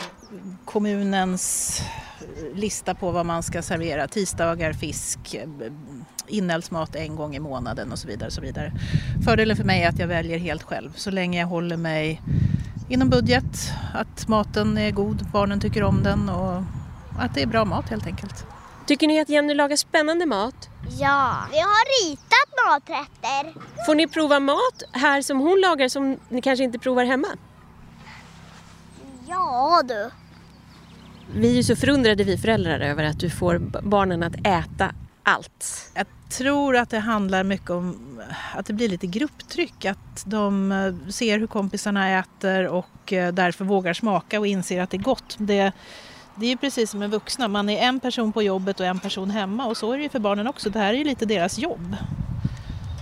kommunens 0.65 1.81
lista 2.53 2.95
på 2.95 3.11
vad 3.11 3.25
man 3.25 3.43
ska 3.43 3.61
servera. 3.61 4.07
Tisdagar, 4.07 4.73
fisk, 4.73 5.33
eh, 5.33 5.49
inälvsmat 6.27 6.95
en 6.95 7.15
gång 7.15 7.35
i 7.35 7.39
månaden 7.39 7.91
och 7.91 7.99
så 7.99 8.07
vidare. 8.07 8.27
Och 8.27 8.33
så 8.33 8.41
vidare. 8.41 8.71
Fördelen 9.25 9.57
för 9.57 9.63
mig 9.63 9.83
är 9.83 9.89
att 9.89 9.99
jag 9.99 10.07
väljer 10.07 10.37
helt 10.37 10.63
själv 10.63 10.93
så 10.95 11.11
länge 11.11 11.39
jag 11.39 11.47
håller 11.47 11.77
mig 11.77 12.21
inom 12.89 13.09
budget, 13.09 13.71
att 13.93 14.27
maten 14.27 14.77
är 14.77 14.91
god, 14.91 15.27
barnen 15.33 15.59
tycker 15.59 15.83
om 15.83 16.03
den 16.03 16.29
och 16.29 16.63
att 17.21 17.33
det 17.33 17.41
är 17.41 17.47
bra 17.47 17.65
mat 17.65 17.89
helt 17.89 18.05
enkelt. 18.05 18.45
Tycker 18.85 19.07
ni 19.07 19.19
att 19.19 19.29
Jenny 19.29 19.53
lagar 19.53 19.75
spännande 19.75 20.25
mat? 20.25 20.69
Ja, 20.99 21.47
vi 21.51 21.59
har 21.59 22.09
ritat 22.09 22.49
maträtter. 22.67 23.61
Får 23.85 23.95
ni 23.95 24.07
prova 24.07 24.39
mat 24.39 24.83
här 24.91 25.21
som 25.21 25.39
hon 25.39 25.61
lagar 25.61 25.89
som 25.89 26.17
ni 26.29 26.41
kanske 26.41 26.63
inte 26.63 26.79
provar 26.79 27.05
hemma? 27.05 27.27
Ja 29.27 29.81
du. 29.87 30.09
Vi 31.33 31.51
är 31.51 31.55
ju 31.55 31.63
så 31.63 31.75
förundrade 31.75 32.23
vi 32.23 32.37
föräldrar 32.37 32.79
över 32.79 33.03
att 33.03 33.19
du 33.19 33.29
får 33.29 33.59
barnen 33.83 34.23
att 34.23 34.35
äta 34.47 34.91
allt. 35.23 35.91
Jag 35.93 36.05
tror 36.29 36.77
att 36.77 36.89
det 36.89 36.99
handlar 36.99 37.43
mycket 37.43 37.69
om 37.69 38.19
att 38.55 38.65
det 38.65 38.73
blir 38.73 38.89
lite 38.89 39.07
grupptryck. 39.07 39.85
Att 39.85 40.23
de 40.25 40.71
eh, 40.71 41.09
ser 41.09 41.39
hur 41.39 41.47
kompisarna 41.47 42.19
äter 42.19 42.67
och 42.67 43.13
eh, 43.13 43.33
därför 43.33 43.65
vågar 43.65 43.93
smaka 43.93 44.39
och 44.39 44.47
inser 44.47 44.81
att 44.81 44.89
det 44.89 44.97
är 44.97 45.01
gott. 45.01 45.35
Det, 45.37 45.71
det 46.35 46.45
är 46.45 46.49
ju 46.49 46.57
precis 46.57 46.91
som 46.91 46.99
med 46.99 47.11
vuxna, 47.11 47.47
man 47.47 47.69
är 47.69 47.77
en 47.77 47.99
person 47.99 48.31
på 48.31 48.43
jobbet 48.43 48.79
och 48.79 48.85
en 48.85 48.99
person 48.99 49.29
hemma 49.29 49.65
och 49.65 49.77
så 49.77 49.91
är 49.91 49.97
det 49.97 50.03
ju 50.03 50.09
för 50.09 50.19
barnen 50.19 50.47
också. 50.47 50.69
Det 50.69 50.79
här 50.79 50.93
är 50.93 50.97
ju 50.97 51.03
lite 51.03 51.25
deras 51.25 51.59
jobb. 51.59 51.95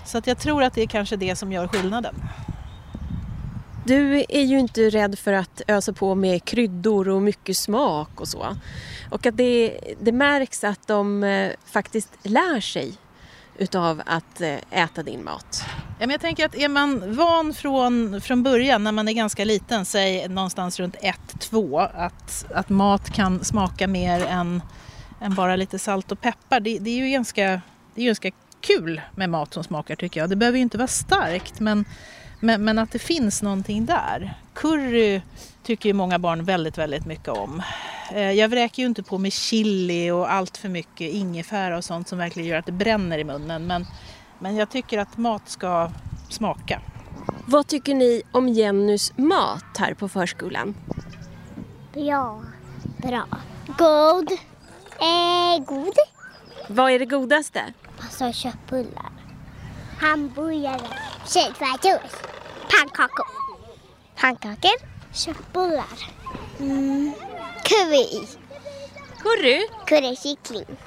Så 0.06 0.18
att 0.18 0.28
jag 0.28 0.40
tror 0.40 0.64
att 0.64 0.74
det 0.74 0.82
är 0.82 0.88
kanske 0.88 1.16
det 1.16 1.36
som 1.36 1.52
gör 1.52 1.68
skillnaden. 1.68 2.16
Du 3.86 4.26
är 4.30 4.44
ju 4.44 4.60
inte 4.60 4.90
rädd 4.90 5.20
för 5.20 5.34
att 5.34 5.62
ösa 5.68 5.94
på 5.94 6.16
med 6.16 6.46
kryddor 6.46 7.10
och 7.10 7.22
mycket 7.22 7.58
smak 7.58 8.22
och 8.22 8.28
så. 8.28 8.56
Och 9.10 9.26
att 9.26 9.38
det, 9.38 9.80
det 10.02 10.12
märks 10.12 10.64
att 10.64 10.88
de 10.88 11.24
eh, 11.24 11.52
faktiskt 11.66 12.10
lär 12.24 12.60
sig 12.60 12.94
utav 13.58 14.02
att 14.06 14.42
eh, 14.42 14.58
äta 14.72 15.04
din 15.04 15.24
mat. 15.24 15.64
Ja, 16.02 16.08
men 16.08 16.10
jag 16.10 16.22
tänker 16.22 16.46
att 16.46 16.56
är 16.56 16.70
man 16.70 17.16
van 17.16 17.54
från, 17.54 18.22
från 18.22 18.44
början 18.44 18.84
när 18.84 18.92
man 18.92 19.08
är 19.08 19.14
ganska 19.14 19.46
liten, 19.46 19.86
säg 19.86 20.28
någonstans 20.28 20.80
runt 20.80 20.96
1-2, 20.96 21.90
att, 21.94 22.46
att 22.54 22.70
mat 22.70 23.10
kan 23.10 23.44
smaka 23.44 23.88
mer 23.88 24.26
än, 24.26 24.62
än 25.22 25.36
bara 25.36 25.56
lite 25.56 25.80
salt 25.80 26.12
och 26.12 26.22
peppar. 26.22 26.60
Det, 26.60 26.80
det 26.80 26.90
är 26.90 27.06
ju 27.06 27.10
ganska, 27.10 27.62
det 27.96 28.02
är 28.02 28.06
ganska 28.06 28.32
kul 28.62 29.02
med 29.16 29.30
mat 29.30 29.54
som 29.54 29.64
smakar 29.64 29.96
tycker 29.96 30.20
jag. 30.20 30.30
Det 30.30 30.36
behöver 30.36 30.58
ju 30.58 30.62
inte 30.62 30.78
vara 30.78 30.88
starkt 30.88 31.60
men, 31.60 31.86
men, 32.40 32.64
men 32.64 32.80
att 32.80 32.92
det 32.92 33.00
finns 33.00 33.42
någonting 33.42 33.86
där. 33.86 34.34
Curry 34.54 35.22
tycker 35.64 35.90
ju 35.90 35.94
många 35.94 36.20
barn 36.20 36.44
väldigt, 36.44 36.78
väldigt 36.78 37.06
mycket 37.06 37.30
om. 37.30 37.62
Eh, 38.14 38.32
jag 38.32 38.50
vräker 38.50 38.84
ju 38.84 38.88
inte 38.88 39.04
på 39.04 39.18
med 39.18 39.34
chili 39.34 40.12
och 40.12 40.32
allt 40.32 40.58
för 40.58 40.70
mycket 40.70 41.14
ingefära 41.14 41.78
och 41.78 41.84
sånt 41.84 42.08
som 42.08 42.18
verkligen 42.18 42.50
gör 42.50 42.58
att 42.58 42.66
det 42.66 42.72
bränner 42.72 43.18
i 43.18 43.24
munnen. 43.24 43.68
Men, 43.68 43.86
men 44.40 44.56
jag 44.56 44.70
tycker 44.70 44.98
att 44.98 45.18
mat 45.18 45.50
ska 45.50 45.90
smaka. 46.30 46.82
Vad 47.46 47.68
tycker 47.68 47.96
ni 47.96 48.22
om 48.32 48.48
Jennys 48.48 49.18
mat 49.18 49.78
här 49.78 49.94
på 49.94 50.10
förskolan? 50.10 50.76
Bra. 51.94 52.44
Bra. 52.98 53.28
God. 53.78 54.32
Eh, 55.00 55.66
god. 55.66 55.94
Vad 56.68 56.92
är 56.92 57.00
det 57.00 57.06
godaste? 57.06 57.74
Alltså 58.00 58.32
köttbullar. 58.32 59.12
Hamburgare. 60.02 60.88
Köttfärssås. 61.26 62.22
Pannkakor. 62.70 63.28
Pannkakor. 64.16 64.72
Köttbullar. 65.14 66.12
Mm. 66.60 67.14
Curry. 67.64 68.28
Curry? 69.20 69.68
Currykyckling. 69.86 70.78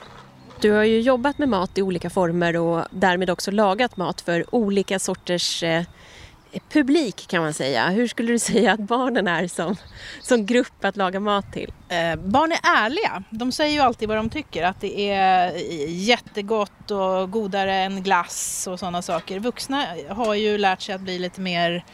Du 0.63 0.71
har 0.71 0.85
ju 0.85 1.01
jobbat 1.01 1.39
med 1.39 1.49
mat 1.49 1.79
i 1.79 1.83
olika 1.83 2.11
former 2.11 2.57
och 2.57 2.85
därmed 2.91 3.31
också 3.31 3.51
lagat 3.51 3.97
mat 3.97 4.21
för 4.21 4.55
olika 4.55 4.99
sorters 4.99 5.63
eh, 5.63 5.85
publik 6.73 7.27
kan 7.29 7.43
man 7.43 7.55
säga. 7.55 7.89
Hur 7.89 8.09
skulle 8.09 8.33
du 8.33 8.39
säga 8.53 8.73
att 8.73 8.81
barnen 8.81 9.29
är 9.29 9.49
som, 9.49 9.77
som 10.21 10.47
grupp 10.47 10.85
att 10.85 10.97
laga 10.97 11.21
mat 11.21 11.53
till? 11.53 11.73
Eh, 11.89 12.17
barn 12.17 12.53
är 12.53 12.61
ärliga. 12.63 13.23
De 13.31 13.53
säger 13.53 13.73
ju 13.75 13.81
alltid 13.81 14.09
vad 14.09 14.19
de 14.19 14.31
tycker. 14.31 14.65
Att 14.65 14.81
det 14.81 15.11
är 15.11 15.55
eh, 15.55 16.05
jättegott 16.05 16.91
och 16.91 17.31
godare 17.31 17.75
än 17.75 18.03
glass 18.03 18.67
och 18.71 18.79
sådana 18.79 19.03
saker. 19.03 19.39
Vuxna 19.39 19.87
har 20.09 20.35
ju 20.35 20.59
lärt 20.59 20.81
sig 20.81 20.95
att 20.95 21.01
bli 21.01 21.19
lite 21.19 21.41
mer 21.41 21.85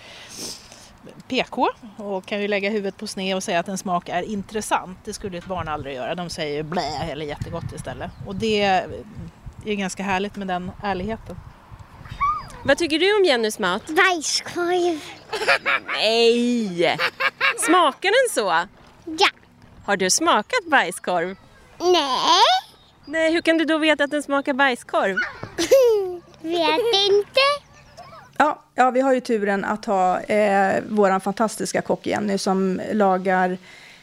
PK 1.28 1.68
och 1.96 2.26
kan 2.26 2.40
ju 2.42 2.48
lägga 2.48 2.70
huvudet 2.70 2.96
på 2.96 3.06
sned 3.06 3.36
och 3.36 3.42
säga 3.42 3.60
att 3.60 3.68
en 3.68 3.78
smak 3.78 4.08
är 4.08 4.22
intressant. 4.22 4.98
Det 5.04 5.12
skulle 5.12 5.38
ett 5.38 5.46
barn 5.46 5.68
aldrig 5.68 5.94
göra. 5.94 6.14
De 6.14 6.30
säger 6.30 6.62
blä 6.62 7.08
eller 7.10 7.26
jättegott 7.26 7.72
istället. 7.74 8.10
Och 8.26 8.34
det 8.34 8.62
är 8.62 9.74
ganska 9.74 10.02
härligt 10.02 10.36
med 10.36 10.48
den 10.48 10.70
ärligheten. 10.82 11.36
Vad 12.64 12.78
tycker 12.78 12.98
du 12.98 13.16
om 13.16 13.24
Jennys 13.24 13.58
mat? 13.58 13.82
Bajskorv. 13.86 15.00
Nej! 15.86 16.98
Smakar 17.58 18.08
den 18.08 18.34
så? 18.34 18.66
Ja. 19.04 19.28
Har 19.84 19.96
du 19.96 20.10
smakat 20.10 20.64
bajskorv? 20.70 21.36
Nej. 21.78 22.42
Nej, 23.04 23.32
hur 23.32 23.40
kan 23.40 23.58
du 23.58 23.64
då 23.64 23.78
veta 23.78 24.04
att 24.04 24.10
den 24.10 24.22
smakar 24.22 24.52
bajskorv? 24.52 25.16
Vet 26.40 26.80
inte. 27.08 27.67
Ja, 28.40 28.58
ja, 28.74 28.90
vi 28.90 29.00
har 29.00 29.14
ju 29.14 29.20
turen 29.20 29.64
att 29.64 29.84
ha 29.84 30.20
eh, 30.20 30.82
vår 30.88 31.18
fantastiska 31.18 31.82
kock 31.82 32.06
Jenny 32.06 32.38
som 32.38 32.80
lagar 32.92 33.58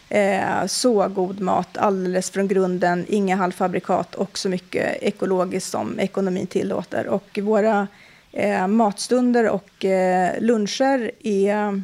eh, 0.10 0.66
så 0.68 1.08
god 1.08 1.40
mat 1.40 1.78
alldeles 1.78 2.30
från 2.30 2.48
grunden, 2.48 3.06
inga 3.08 3.36
halvfabrikat 3.36 4.16
och 4.16 4.38
så 4.38 4.50
mycket 4.50 5.04
ekologiskt 5.04 5.72
som 5.72 6.00
ekonomin 6.00 6.48
tillåter. 6.48 7.08
Och 7.08 7.40
våra 7.42 7.88
eh, 8.32 8.68
matstunder 8.68 9.50
och 9.50 9.86
eh, 9.86 10.42
luncher 10.42 11.12
är, 11.24 11.84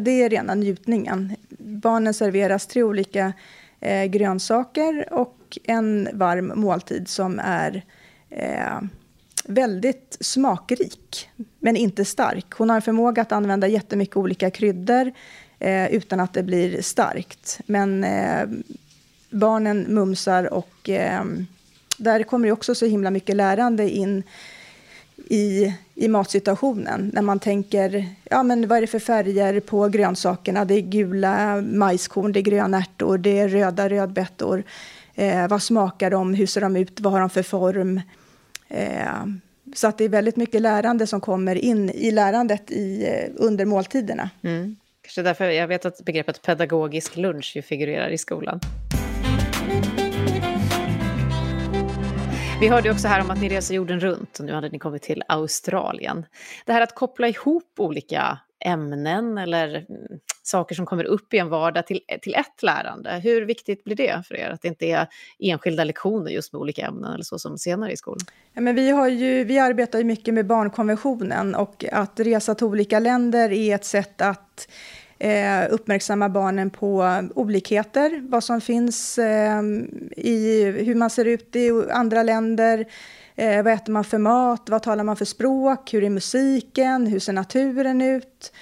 det 0.00 0.22
är 0.22 0.28
rena 0.28 0.54
njutningen. 0.54 1.36
Barnen 1.58 2.14
serveras 2.14 2.66
tre 2.66 2.82
olika 2.82 3.32
eh, 3.80 4.04
grönsaker 4.04 5.08
och 5.10 5.58
en 5.64 6.08
varm 6.12 6.52
måltid 6.54 7.08
som 7.08 7.40
är 7.44 7.82
eh, 8.30 8.78
väldigt 9.44 10.16
smakrik, 10.20 11.28
men 11.58 11.76
inte 11.76 12.04
stark. 12.04 12.46
Hon 12.50 12.70
har 12.70 12.76
en 12.76 12.82
förmåga 12.82 13.22
att 13.22 13.32
använda 13.32 13.68
jättemycket 13.68 14.16
olika 14.16 14.50
kryddor 14.50 15.12
eh, 15.58 15.86
utan 15.86 16.20
att 16.20 16.34
det 16.34 16.42
blir 16.42 16.82
starkt. 16.82 17.60
Men 17.66 18.04
eh, 18.04 18.48
barnen 19.30 19.86
mumsar 19.88 20.54
och 20.54 20.88
eh, 20.88 21.24
där 21.98 22.22
kommer 22.22 22.46
det 22.48 22.52
också 22.52 22.74
så 22.74 22.86
himla 22.86 23.10
mycket 23.10 23.36
lärande 23.36 23.90
in 23.90 24.22
i, 25.16 25.74
i 25.94 26.08
matsituationen. 26.08 27.10
När 27.14 27.22
man 27.22 27.38
tänker, 27.38 28.08
ja 28.24 28.42
men 28.42 28.68
vad 28.68 28.78
är 28.78 28.80
det 28.80 28.86
för 28.86 28.98
färger 28.98 29.60
på 29.60 29.88
grönsakerna? 29.88 30.64
Det 30.64 30.74
är 30.74 30.80
gula 30.80 31.62
majskorn, 31.62 32.32
det 32.32 32.40
är 32.40 32.42
gröna 32.42 32.78
ärtor, 32.78 33.18
det 33.18 33.38
är 33.38 33.48
röda 33.48 33.88
rödbetor. 33.88 34.62
Eh, 35.14 35.48
vad 35.48 35.62
smakar 35.62 36.10
de? 36.10 36.34
Hur 36.34 36.46
ser 36.46 36.60
de 36.60 36.76
ut? 36.76 37.00
Vad 37.00 37.12
har 37.12 37.20
de 37.20 37.30
för 37.30 37.42
form? 37.42 38.00
Eh, 38.68 39.24
så 39.74 39.88
att 39.88 39.98
det 39.98 40.04
är 40.04 40.08
väldigt 40.08 40.36
mycket 40.36 40.62
lärande 40.62 41.06
som 41.06 41.20
kommer 41.20 41.56
in 41.56 41.90
i 41.90 42.10
lärandet 42.10 42.70
i, 42.70 43.06
eh, 43.06 43.30
under 43.36 43.64
måltiderna. 43.64 44.30
Mm. 44.42 44.76
Kanske 45.02 45.22
därför 45.22 45.44
jag 45.44 45.68
vet 45.68 45.84
att 45.84 46.04
begreppet 46.04 46.42
pedagogisk 46.42 47.16
lunch 47.16 47.52
ju 47.56 47.62
figurerar 47.62 48.08
i 48.08 48.18
skolan. 48.18 48.60
Vi 52.60 52.68
hörde 52.68 52.90
också 52.90 53.08
här 53.08 53.20
om 53.20 53.30
att 53.30 53.40
ni 53.40 53.48
reser 53.48 53.74
jorden 53.74 54.00
runt 54.00 54.38
och 54.38 54.44
nu 54.44 54.52
hade 54.52 54.68
ni 54.68 54.78
kommit 54.78 55.02
till 55.02 55.22
Australien. 55.28 56.26
Det 56.66 56.72
här 56.72 56.80
att 56.80 56.94
koppla 56.94 57.28
ihop 57.28 57.72
olika 57.76 58.38
ämnen 58.68 59.38
eller 59.38 59.68
mm, 59.68 60.20
saker 60.42 60.74
som 60.74 60.86
kommer 60.86 61.04
upp 61.04 61.34
i 61.34 61.38
en 61.38 61.48
vardag 61.48 61.86
till, 61.86 62.00
till 62.22 62.34
ett 62.34 62.62
lärande. 62.62 63.10
Hur 63.10 63.46
viktigt 63.46 63.84
blir 63.84 63.96
det 63.96 64.22
för 64.28 64.36
er? 64.36 64.50
Att 64.50 64.62
det 64.62 64.68
inte 64.68 64.86
är 64.86 65.06
enskilda 65.38 65.84
lektioner 65.84 66.30
just 66.30 66.52
med 66.52 66.60
olika 66.60 66.86
ämnen 66.86 67.12
eller 67.12 67.24
så 67.24 67.38
som 67.38 67.58
senare 67.58 67.92
i 67.92 67.96
skolan? 67.96 68.26
Ja, 68.52 68.60
men 68.60 68.74
vi, 68.74 68.90
har 68.90 69.08
ju, 69.08 69.44
vi 69.44 69.58
arbetar 69.58 69.98
ju 69.98 70.04
mycket 70.04 70.34
med 70.34 70.46
barnkonventionen 70.46 71.54
och 71.54 71.84
att 71.92 72.20
resa 72.20 72.54
till 72.54 72.66
olika 72.66 72.98
länder 72.98 73.52
är 73.52 73.74
ett 73.74 73.84
sätt 73.84 74.20
att 74.20 74.68
eh, 75.18 75.64
uppmärksamma 75.70 76.28
barnen 76.28 76.70
på 76.70 77.22
olikheter, 77.34 78.28
vad 78.28 78.44
som 78.44 78.60
finns 78.60 79.18
eh, 79.18 79.62
i 80.16 80.64
hur 80.64 80.94
man 80.94 81.10
ser 81.10 81.24
ut 81.24 81.56
i 81.56 81.70
andra 81.90 82.22
länder, 82.22 82.86
eh, 83.38 83.62
vad 83.62 83.72
äter 83.72 83.92
man 83.92 84.04
för 84.04 84.18
mat, 84.18 84.68
vad 84.68 84.82
talar 84.82 85.04
man 85.04 85.16
för 85.16 85.24
språk, 85.24 85.94
hur 85.94 86.04
är 86.04 86.10
musiken, 86.10 87.06
hur 87.06 87.18
ser 87.18 87.32
naturen 87.32 88.02
ut? 88.02 88.52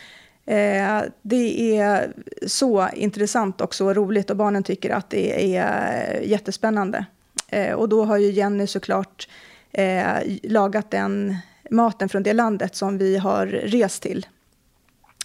Eh, 0.44 1.02
det 1.22 1.78
är 1.78 2.12
så 2.46 2.88
intressant 2.94 3.60
och 3.60 3.74
så 3.74 3.94
roligt 3.94 4.30
och 4.30 4.36
barnen 4.36 4.62
tycker 4.62 4.90
att 4.90 5.10
det 5.10 5.56
är 5.56 6.20
jättespännande. 6.20 7.06
Eh, 7.48 7.72
och 7.72 7.88
då 7.88 8.04
har 8.04 8.16
ju 8.16 8.30
Jenny 8.30 8.66
såklart 8.66 9.28
eh, 9.72 10.16
lagat 10.42 10.90
den 10.90 11.36
maten 11.70 12.08
från 12.08 12.22
det 12.22 12.32
landet 12.32 12.76
som 12.76 12.98
vi 12.98 13.16
har 13.16 13.46
rest 13.46 14.02
till. 14.02 14.26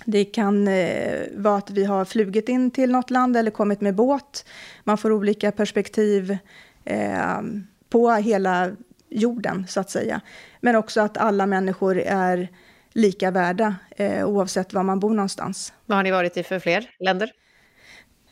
Det 0.06 0.26
kan 0.26 0.68
eh, 0.68 1.20
vara 1.36 1.58
att 1.58 1.70
vi 1.70 1.84
har 1.84 2.06
flugit 2.06 2.50
in 2.50 2.72
till 2.72 2.92
något 2.92 3.10
land 3.10 3.38
eller 3.38 3.52
kommit 3.52 3.82
med 3.82 3.96
båt. 3.96 4.46
Man 4.84 4.98
får 4.98 5.12
olika 5.12 5.52
perspektiv 5.52 6.38
eh, 6.86 7.42
på 7.90 8.12
hela 8.12 8.72
jorden, 9.12 9.66
så 9.68 9.80
att 9.80 9.90
säga. 9.90 10.22
Men 10.60 10.76
också 10.76 11.02
att 11.02 11.18
alla 11.18 11.46
människor 11.46 12.00
är 12.00 12.50
lika 12.94 13.32
värda 13.32 13.76
eh, 13.90 14.28
oavsett 14.28 14.74
var 14.74 14.84
man 14.84 15.00
bor 15.00 15.14
någonstans. 15.14 15.74
Vad 15.86 15.98
har 15.98 16.04
ni 16.04 16.12
varit 16.12 16.38
i 16.38 16.44
för 16.44 16.60
fler 16.60 16.90
länder? 17.00 17.32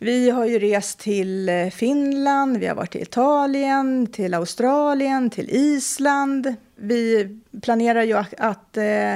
Vi 0.01 0.29
har 0.29 0.45
ju 0.45 0.59
rest 0.59 0.99
till 0.99 1.49
eh, 1.49 1.69
Finland, 1.69 2.57
vi 2.57 2.67
har 2.67 2.75
varit 2.75 2.91
till 2.91 3.01
Italien, 3.01 4.07
till 4.07 4.33
Australien, 4.33 5.29
till 5.29 5.49
Island. 5.49 6.55
Vi 6.75 7.39
planerar 7.61 8.03
ju 8.03 8.13
att, 8.13 8.33
att 8.37 8.77
eh, 8.77 9.15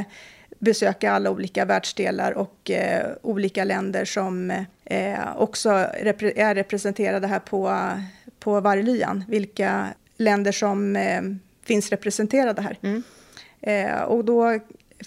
besöka 0.59 1.11
alla 1.11 1.31
olika 1.31 1.65
världsdelar 1.65 2.31
och 2.31 2.71
eh, 2.71 3.11
olika 3.21 3.63
länder 3.63 4.05
som 4.05 4.51
eh, 4.85 5.37
också 5.37 5.87
repre 6.01 6.31
är 6.35 6.55
representerade 6.55 7.27
här 7.27 7.39
på, 7.39 7.91
på 8.39 8.59
Varglyan. 8.59 9.23
Vilka 9.27 9.87
länder 10.17 10.51
som 10.51 10.95
eh, 10.95 11.21
finns 11.65 11.89
representerade 11.89 12.61
här. 12.61 12.77
Mm. 12.81 13.03
Eh, 13.61 14.01
och 14.01 14.25
då 14.25 14.59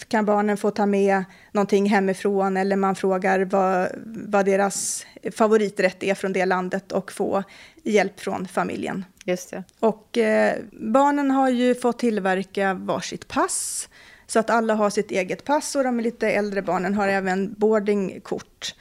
kan 0.09 0.25
barnen 0.25 0.57
få 0.57 0.71
ta 0.71 0.87
med 0.87 1.25
någonting 1.53 1.87
hemifrån 1.87 2.57
eller 2.57 2.77
man 2.77 2.95
frågar 2.95 3.41
vad, 3.45 3.89
vad 4.05 4.45
deras 4.45 5.07
favoriträtt 5.33 6.03
är 6.03 6.15
från 6.15 6.33
det 6.33 6.47
landet 6.47 6.93
och 6.93 7.13
få 7.13 7.43
hjälp 7.83 8.21
från 8.21 8.49
familjen. 8.49 9.05
Just 9.25 9.51
det. 9.51 9.65
Och 9.81 10.19
eh, 10.19 10.57
barnen 10.73 11.31
har 11.31 11.49
ju 11.49 11.75
fått 11.75 11.99
tillverka 11.99 12.75
varsitt 12.75 13.29
pass 13.29 13.89
så 14.27 14.39
att 14.39 14.51
alla 14.51 14.75
har 14.75 14.91
sitt 14.91 15.11
eget 15.11 15.45
pass 15.45 15.77
och 15.77 15.85
de 15.85 16.01
lite 16.01 16.31
äldre 16.31 16.63
barnen 16.63 16.95
har 16.95 17.09
även 17.09 17.55
boardingkort. 17.55 18.75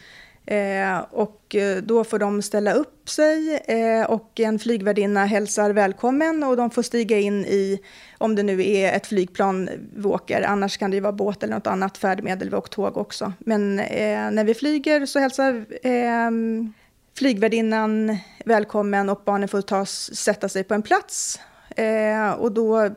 Eh, 0.47 0.99
och 1.11 1.55
eh, 1.55 1.77
då 1.77 2.03
får 2.03 2.19
de 2.19 2.41
ställa 2.41 2.73
upp 2.73 3.09
sig 3.09 3.63
eh, 3.67 4.09
och 4.09 4.39
en 4.39 4.59
flygvärdinna 4.59 5.25
hälsar 5.25 5.69
välkommen 5.69 6.43
och 6.43 6.57
de 6.57 6.69
får 6.69 6.81
stiga 6.81 7.19
in 7.19 7.45
i, 7.45 7.79
om 8.17 8.35
det 8.35 8.43
nu 8.43 8.67
är 8.67 8.93
ett 8.93 9.07
flygplan 9.07 9.67
eh, 9.67 9.73
vi 9.95 10.07
åker, 10.07 10.41
annars 10.41 10.77
kan 10.77 10.91
det 10.91 10.95
ju 10.95 11.01
vara 11.01 11.13
båt 11.13 11.43
eller 11.43 11.53
något 11.53 11.67
annat 11.67 11.97
färdmedel, 11.97 12.49
vi 12.49 12.55
åker 12.55 12.69
tåg 12.69 12.97
också. 12.97 13.33
Men 13.39 13.79
eh, 13.79 14.31
när 14.31 14.43
vi 14.43 14.53
flyger 14.53 15.05
så 15.05 15.19
hälsar 15.19 15.65
ehm, 15.83 16.73
flygvärdinnan 17.17 18.17
välkommen 18.45 19.09
och 19.09 19.21
barnen 19.25 19.49
får 19.49 19.61
ta, 19.61 19.85
sätta 19.85 20.49
sig 20.49 20.63
på 20.63 20.73
en 20.73 20.81
plats. 20.81 21.39
Eh, 21.75 22.31
och 22.31 22.51
då 22.51 22.89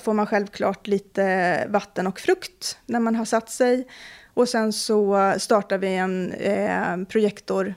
får 0.00 0.12
man 0.12 0.26
självklart 0.26 0.86
lite 0.86 1.66
vatten 1.68 2.06
och 2.06 2.20
frukt 2.20 2.78
när 2.86 3.00
man 3.00 3.16
har 3.16 3.24
satt 3.24 3.50
sig. 3.50 3.86
Och 4.34 4.48
sen 4.48 4.72
så 4.72 5.34
startar 5.38 5.78
vi 5.78 5.94
en 5.94 6.32
eh, 6.32 6.96
projektor 7.08 7.74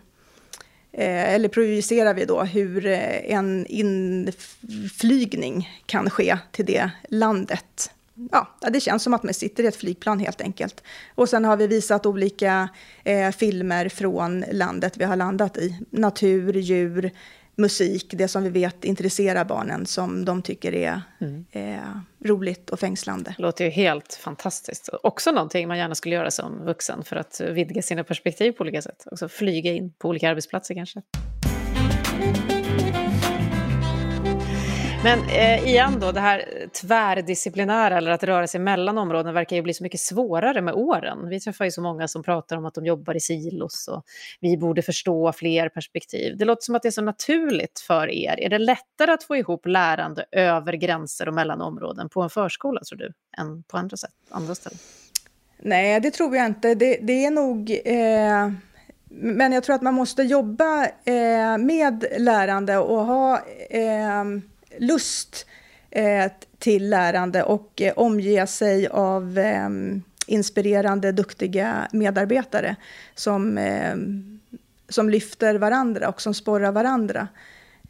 eh, 0.92 1.34
eller 1.34 1.50
projicerar 1.50 2.14
vi 2.14 2.26
då 2.26 2.44
hur 2.44 2.86
eh, 2.86 3.34
en 3.34 3.66
inflygning 3.66 5.70
kan 5.86 6.10
ske 6.10 6.38
till 6.52 6.66
det 6.66 6.92
landet. 7.10 7.92
Ja, 8.32 8.48
det 8.72 8.80
känns 8.80 9.04
som 9.04 9.14
att 9.14 9.24
man 9.24 9.34
sitter 9.34 9.64
i 9.64 9.68
ett 9.68 9.76
flygplan 9.76 10.20
helt 10.20 10.42
enkelt. 10.42 10.84
Och 11.16 11.30
sen 11.30 11.46
har 11.46 11.58
vi 11.58 11.68
visat 11.68 12.06
olika 12.06 12.70
eh, 13.04 13.32
filmer 13.32 13.90
från 13.90 14.44
landet 14.52 14.98
vi 14.98 15.04
har 15.04 15.16
landat 15.16 15.58
i. 15.58 15.80
Natur, 15.90 16.54
djur, 16.54 17.12
musik, 17.58 18.14
det 18.18 18.28
som 18.28 18.44
vi 18.44 18.50
vet 18.50 18.86
intresserar 18.86 19.46
barnen, 19.46 19.86
som 19.86 20.26
de 20.26 20.42
tycker 20.42 20.76
är 20.76 21.02
mm. 21.22 21.46
eh, 21.52 22.28
roligt 22.28 22.70
och 22.70 22.80
fängslande. 22.80 23.34
Det 23.38 23.44
låter 23.44 23.66
ju 23.66 23.72
helt 23.72 24.14
fantastiskt. 24.14 24.90
Också 25.04 25.32
någonting 25.32 25.68
man 25.68 25.78
gärna 25.78 25.96
skulle 25.96 26.16
göra 26.16 26.32
som 26.32 26.66
vuxen 26.66 27.04
för 27.04 27.16
att 27.16 27.42
vidga 27.52 27.82
sina 27.82 28.04
perspektiv 28.04 28.52
på 28.52 28.62
olika 28.62 28.82
sätt. 28.82 29.04
Också 29.12 29.30
flyga 29.30 29.74
in 29.74 29.94
på 29.98 30.10
olika 30.10 30.30
arbetsplatser 30.30 30.76
kanske. 30.76 31.02
Men 35.04 35.20
eh, 35.30 35.68
igen 35.68 36.00
då, 36.00 36.12
det 36.12 36.20
här 36.20 36.68
tvärdisciplinära 36.82 37.98
eller 37.98 38.12
att 38.12 38.24
röra 38.24 38.48
sig 38.48 38.60
mellan 38.60 38.98
områden 38.98 39.34
verkar 39.34 39.56
ju 39.56 39.62
bli 39.62 39.74
så 39.74 39.84
mycket 39.84 40.00
svårare 40.00 40.62
med 40.62 40.74
åren. 40.74 41.30
Vi 41.30 41.40
träffar 41.40 41.66
ju 41.66 41.72
så 41.72 41.82
många 41.82 42.08
som 42.08 42.24
pratar 42.24 42.58
om 42.58 42.66
att 42.66 42.74
de 42.74 42.86
jobbar 42.86 43.16
i 43.16 43.20
silos 43.20 43.88
och 43.88 44.04
vi 44.40 44.58
borde 44.58 44.82
förstå 44.82 45.34
fler 45.34 45.70
perspektiv. 45.70 46.38
Det 46.38 46.46
låter 46.46 46.62
som 46.64 46.76
att 46.76 46.82
det 46.82 46.90
är 46.90 46.92
så 46.92 47.02
naturligt 47.02 47.80
för 47.80 48.10
er. 48.10 48.40
Är 48.40 48.50
det 48.50 48.58
lättare 48.58 49.12
att 49.12 49.24
få 49.24 49.36
ihop 49.36 49.66
lärande 49.66 50.26
över 50.32 50.74
gränser 50.74 51.28
och 51.28 51.34
mellan 51.34 51.62
områden 51.62 52.10
på 52.10 52.22
en 52.22 52.30
förskola, 52.30 52.82
tror 52.90 53.00
du, 53.00 53.14
än 53.38 53.64
på 53.64 53.78
andra, 53.78 53.98
sätt, 53.98 54.12
andra 54.30 54.56
ställen? 54.56 54.80
Nej, 55.58 56.00
det 56.00 56.12
tror 56.12 56.36
jag 56.36 56.46
inte. 56.46 56.76
Det, 56.76 57.00
det 57.02 57.26
är 57.26 57.32
nog... 57.32 57.82
Eh... 57.86 58.52
Men 59.10 59.52
jag 59.52 59.64
tror 59.64 59.76
att 59.76 59.82
man 59.82 59.94
måste 59.94 60.24
jobba 60.24 60.86
eh, 60.86 61.58
med 61.60 62.06
lärande 62.18 62.78
och 62.78 63.06
ha 63.06 63.40
eh, 63.70 64.24
lust 64.80 65.46
eh, 65.90 66.32
till 66.60 66.90
lärande 66.90 67.44
och 67.44 67.82
eh, 67.82 67.94
omge 67.96 68.48
sig 68.48 68.88
av 68.88 69.38
eh, 69.38 69.70
inspirerande, 70.28 71.12
duktiga 71.12 71.88
medarbetare 71.92 72.76
som, 73.16 73.58
eh, 73.58 73.96
som 74.90 75.10
lyfter 75.10 75.56
varandra 75.56 76.10
och 76.10 76.22
som 76.22 76.34
sporrar 76.34 76.72
varandra 76.72 77.28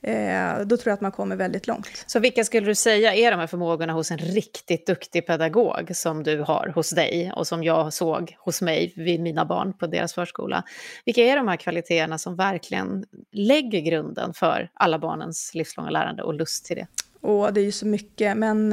eh, 0.07 0.59
då 0.65 0.77
tror 0.77 0.89
jag 0.91 0.93
att 0.93 1.01
man 1.01 1.11
kommer 1.11 1.35
väldigt 1.35 1.67
långt. 1.67 2.03
Så 2.05 2.19
vilka 2.19 2.43
skulle 2.43 2.67
du 2.67 2.75
säga 2.75 3.13
är 3.13 3.31
de 3.31 3.39
här 3.39 3.47
förmågorna 3.47 3.93
hos 3.93 4.11
en 4.11 4.17
riktigt 4.17 4.87
duktig 4.87 5.27
pedagog 5.27 5.89
som 5.93 6.23
du 6.23 6.39
har 6.39 6.71
hos 6.75 6.89
dig 6.89 7.31
och 7.35 7.47
som 7.47 7.63
jag 7.63 7.93
såg 7.93 8.35
hos 8.39 8.61
mig 8.61 8.93
vid 8.95 9.21
mina 9.21 9.45
barn 9.45 9.73
på 9.73 9.87
deras 9.87 10.13
förskola? 10.13 10.63
Vilka 11.05 11.21
är 11.21 11.35
de 11.35 11.47
här 11.47 11.57
kvaliteterna 11.57 12.17
som 12.17 12.35
verkligen 12.35 13.05
lägger 13.31 13.79
grunden 13.79 14.33
för 14.33 14.69
alla 14.73 14.99
barnens 14.99 15.51
livslånga 15.53 15.89
lärande 15.89 16.23
och 16.23 16.33
lust 16.33 16.65
till 16.65 16.75
det? 16.75 16.87
Och 17.21 17.53
det 17.53 17.61
är 17.61 17.65
ju 17.65 17.71
så 17.71 17.87
mycket, 17.87 18.37
men 18.37 18.71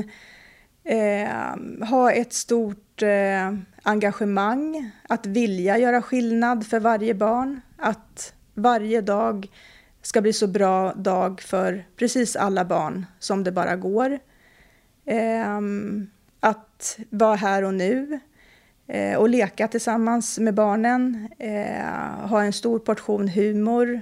eh, 0.85 1.88
ha 1.88 2.12
ett 2.12 2.33
stort 2.33 3.03
eh, 3.03 3.55
engagemang, 3.83 4.90
att 5.09 5.27
vilja 5.27 5.79
göra 5.79 6.03
skillnad 6.03 6.66
för 6.66 6.81
varje 6.81 7.14
barn, 7.14 7.61
att 7.79 8.35
varje 8.55 9.01
dag 9.01 9.49
ska 10.06 10.20
bli 10.20 10.32
så 10.32 10.46
bra 10.46 10.92
dag 10.92 11.40
för 11.40 11.84
precis 11.96 12.36
alla 12.36 12.64
barn 12.64 13.06
som 13.18 13.44
det 13.44 13.52
bara 13.52 13.76
går. 13.76 14.18
Eh, 15.06 15.60
att 16.40 16.98
vara 17.10 17.36
här 17.36 17.64
och 17.64 17.74
nu 17.74 18.20
eh, 18.86 19.16
och 19.16 19.28
leka 19.28 19.68
tillsammans 19.68 20.38
med 20.38 20.54
barnen, 20.54 21.28
eh, 21.38 22.28
ha 22.28 22.42
en 22.42 22.52
stor 22.52 22.78
portion 22.78 23.28
humor. 23.28 24.00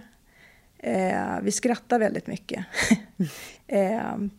Eh, 0.79 1.41
vi 1.43 1.53
skrattar 1.53 1.99
väldigt 1.99 2.27
mycket. 2.27 2.65
Ehm, 3.67 4.31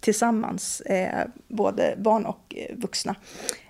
tillsammans, 0.00 0.80
eh, 0.80 1.26
både 1.48 1.94
barn 1.98 2.26
och 2.26 2.54
eh, 2.56 2.76
vuxna. 2.76 3.14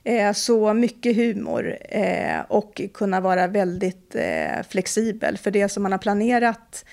Eh, 0.05 0.33
så 0.33 0.75
mycket 0.75 1.17
humor 1.17 1.77
eh, 1.89 2.41
och 2.49 2.81
kunna 2.95 3.21
vara 3.21 3.47
väldigt 3.47 4.15
eh, 4.15 4.63
flexibel. 4.69 5.39
För 5.39 5.51
det 5.51 5.69
som 5.69 5.83
man 5.83 5.93
har 5.93 5.99
planerat 5.99 6.85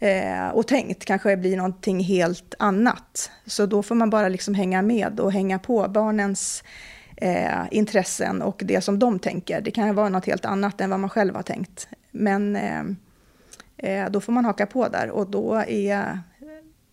eh, 0.00 0.48
och 0.48 0.66
tänkt 0.66 1.04
kanske 1.04 1.36
blir 1.36 1.56
någonting 1.56 2.00
helt 2.00 2.54
annat. 2.58 3.30
Så 3.46 3.66
då 3.66 3.82
får 3.82 3.94
man 3.94 4.10
bara 4.10 4.28
liksom 4.28 4.54
hänga 4.54 4.82
med 4.82 5.20
och 5.20 5.32
hänga 5.32 5.58
på 5.58 5.88
barnens 5.88 6.64
eh, 7.16 7.62
intressen 7.70 8.42
och 8.42 8.62
det 8.64 8.80
som 8.80 8.98
de 8.98 9.18
tänker. 9.18 9.60
Det 9.60 9.70
kan 9.70 9.86
ju 9.86 9.92
vara 9.92 10.08
något 10.08 10.26
helt 10.26 10.44
annat 10.44 10.80
än 10.80 10.90
vad 10.90 11.00
man 11.00 11.10
själv 11.10 11.34
har 11.34 11.42
tänkt. 11.42 11.88
Men 12.10 12.56
eh, 12.56 12.82
eh, 13.76 14.10
då 14.10 14.20
får 14.20 14.32
man 14.32 14.44
haka 14.44 14.66
på 14.66 14.88
där 14.88 15.10
och 15.10 15.30
då 15.30 15.54
är 15.68 16.20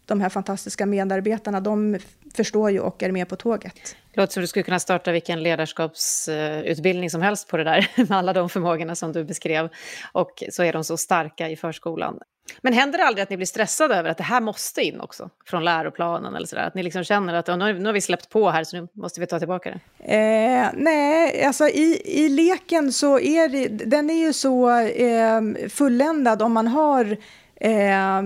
de 0.05 0.21
här 0.21 0.29
fantastiska 0.29 0.85
medarbetarna, 0.85 1.59
de 1.59 1.99
förstår 2.35 2.71
ju 2.71 2.79
och 2.79 3.03
är 3.03 3.11
med 3.11 3.29
på 3.29 3.35
tåget. 3.35 3.95
Det 4.13 4.21
låter 4.21 4.33
som 4.33 4.41
du 4.41 4.47
skulle 4.47 4.63
kunna 4.63 4.79
starta 4.79 5.11
vilken 5.11 5.43
ledarskapsutbildning 5.43 7.09
som 7.09 7.21
helst 7.21 7.47
på 7.47 7.57
det 7.57 7.63
där, 7.63 7.91
med 8.09 8.11
alla 8.11 8.33
de 8.33 8.49
förmågorna 8.49 8.95
som 8.95 9.11
du 9.11 9.23
beskrev. 9.23 9.69
Och 10.11 10.43
så 10.51 10.63
är 10.63 10.73
de 10.73 10.83
så 10.83 10.97
starka 10.97 11.49
i 11.49 11.55
förskolan. 11.55 12.19
Men 12.61 12.73
händer 12.73 12.97
det 12.97 13.05
aldrig 13.05 13.23
att 13.23 13.29
ni 13.29 13.37
blir 13.37 13.45
stressade 13.45 13.95
över 13.95 14.09
att 14.09 14.17
det 14.17 14.23
här 14.23 14.41
måste 14.41 14.81
in 14.81 14.99
också, 14.99 15.29
från 15.45 15.65
läroplanen 15.65 16.35
eller 16.35 16.47
sådär? 16.47 16.63
Att 16.63 16.75
ni 16.75 16.83
liksom 16.83 17.03
känner 17.03 17.33
att 17.33 17.47
nu, 17.47 17.85
har 17.85 17.93
vi 17.93 18.01
släppt 18.01 18.29
på 18.29 18.49
här 18.49 18.63
så 18.63 18.77
nu 18.77 18.87
måste 18.93 19.19
vi 19.19 19.27
ta 19.27 19.39
tillbaka 19.39 19.69
det? 19.69 19.79
Eh, 20.15 20.67
nej, 20.73 21.43
alltså 21.43 21.67
i, 21.67 22.01
i 22.05 22.29
leken 22.29 22.93
så 22.93 23.19
är 23.19 23.49
det, 23.49 23.67
den 23.67 24.09
är 24.09 24.25
ju 24.25 24.33
så 24.33 24.79
eh, 24.79 25.41
fulländad 25.69 26.41
om 26.41 26.53
man 26.53 26.67
har 26.67 27.17
eh, 27.55 28.21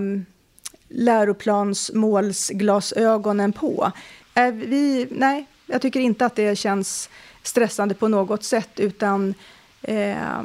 läroplansmålsglasögonen 0.88 3.52
på. 3.52 3.92
Eh, 4.34 4.50
vi, 4.50 5.06
nej, 5.10 5.46
jag 5.66 5.82
tycker 5.82 6.00
inte 6.00 6.26
att 6.26 6.36
det 6.36 6.56
känns 6.56 7.10
stressande 7.42 7.94
på 7.94 8.08
något 8.08 8.44
sätt, 8.44 8.80
utan 8.80 9.34
eh, 9.82 10.42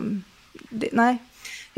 det, 0.70 0.90
nej. 0.92 1.18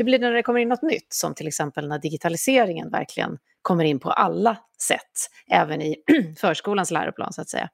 Hur 0.00 0.04
blir 0.04 0.18
det 0.18 0.26
när 0.26 0.34
det 0.34 0.42
kommer 0.42 0.60
in 0.60 0.68
något 0.68 0.82
nytt, 0.82 1.12
som 1.12 1.34
till 1.34 1.46
exempel 1.46 1.88
när 1.88 1.98
digitaliseringen 1.98 2.90
verkligen 2.90 3.38
kommer 3.62 3.84
in 3.84 4.00
på 4.00 4.10
alla 4.10 4.56
sätt, 4.82 5.30
även 5.50 5.82
i 5.82 5.96
förskolans 6.40 6.90
läroplan 6.90 7.32
så 7.32 7.40
att 7.42 7.48
säga. 7.48 7.68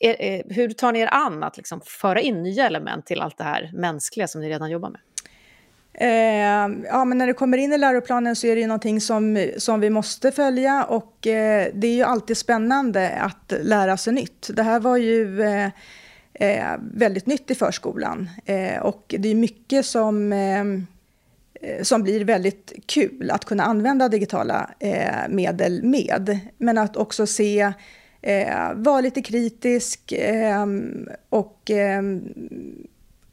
Eh, 0.00 0.10
eh, 0.10 0.44
hur 0.48 0.70
tar 0.70 0.92
ni 0.92 1.00
er 1.00 1.08
an 1.12 1.42
att 1.42 1.56
liksom 1.56 1.80
föra 1.84 2.20
in 2.20 2.42
nya 2.42 2.66
element 2.66 3.06
till 3.06 3.20
allt 3.20 3.38
det 3.38 3.44
här 3.44 3.70
mänskliga 3.74 4.28
som 4.28 4.40
ni 4.40 4.48
redan 4.48 4.70
jobbar 4.70 4.90
med? 4.90 5.00
Eh, 5.94 6.86
ja, 6.86 7.04
men 7.04 7.18
när 7.18 7.26
det 7.26 7.32
kommer 7.32 7.58
in 7.58 7.72
i 7.72 7.78
läroplanen 7.78 8.36
så 8.36 8.46
är 8.46 8.54
det 8.54 8.60
ju 8.60 8.66
någonting 8.66 9.00
som, 9.00 9.48
som 9.58 9.80
vi 9.80 9.90
måste 9.90 10.32
följa 10.32 10.84
och 10.84 11.26
eh, 11.26 11.68
det 11.74 11.86
är 11.86 11.94
ju 11.94 12.02
alltid 12.02 12.36
spännande 12.36 13.10
att 13.10 13.52
lära 13.62 13.96
sig 13.96 14.12
nytt. 14.12 14.50
Det 14.52 14.62
här 14.62 14.80
var 14.80 14.96
ju 14.96 15.42
eh, 15.42 15.70
eh 16.34 16.78
väldigt 16.94 17.26
nytt 17.26 17.50
i 17.50 17.54
förskolan 17.54 18.30
eh, 18.44 18.82
och 18.82 19.14
det 19.18 19.28
är 19.28 19.34
mycket 19.34 19.86
som, 19.86 20.32
eh, 20.32 20.64
som 21.82 22.02
blir 22.02 22.24
väldigt 22.24 22.72
kul 22.86 23.30
att 23.30 23.44
kunna 23.44 23.62
använda 23.62 24.08
digitala 24.08 24.70
medel 25.28 25.82
med. 25.82 26.38
Men 26.58 26.78
att 26.78 26.96
också 26.96 27.26
se 27.26 27.72
vara 28.74 29.00
lite 29.00 29.22
kritisk 29.22 30.12
och 31.28 31.70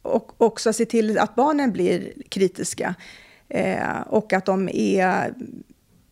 och 0.07 0.41
också 0.41 0.73
se 0.73 0.85
till 0.85 1.17
att 1.17 1.35
barnen 1.35 1.71
blir 1.71 2.13
kritiska. 2.29 2.95
Eh, 3.49 4.01
och 4.07 4.33
att, 4.33 4.45
de 4.45 4.69
är, 4.73 5.33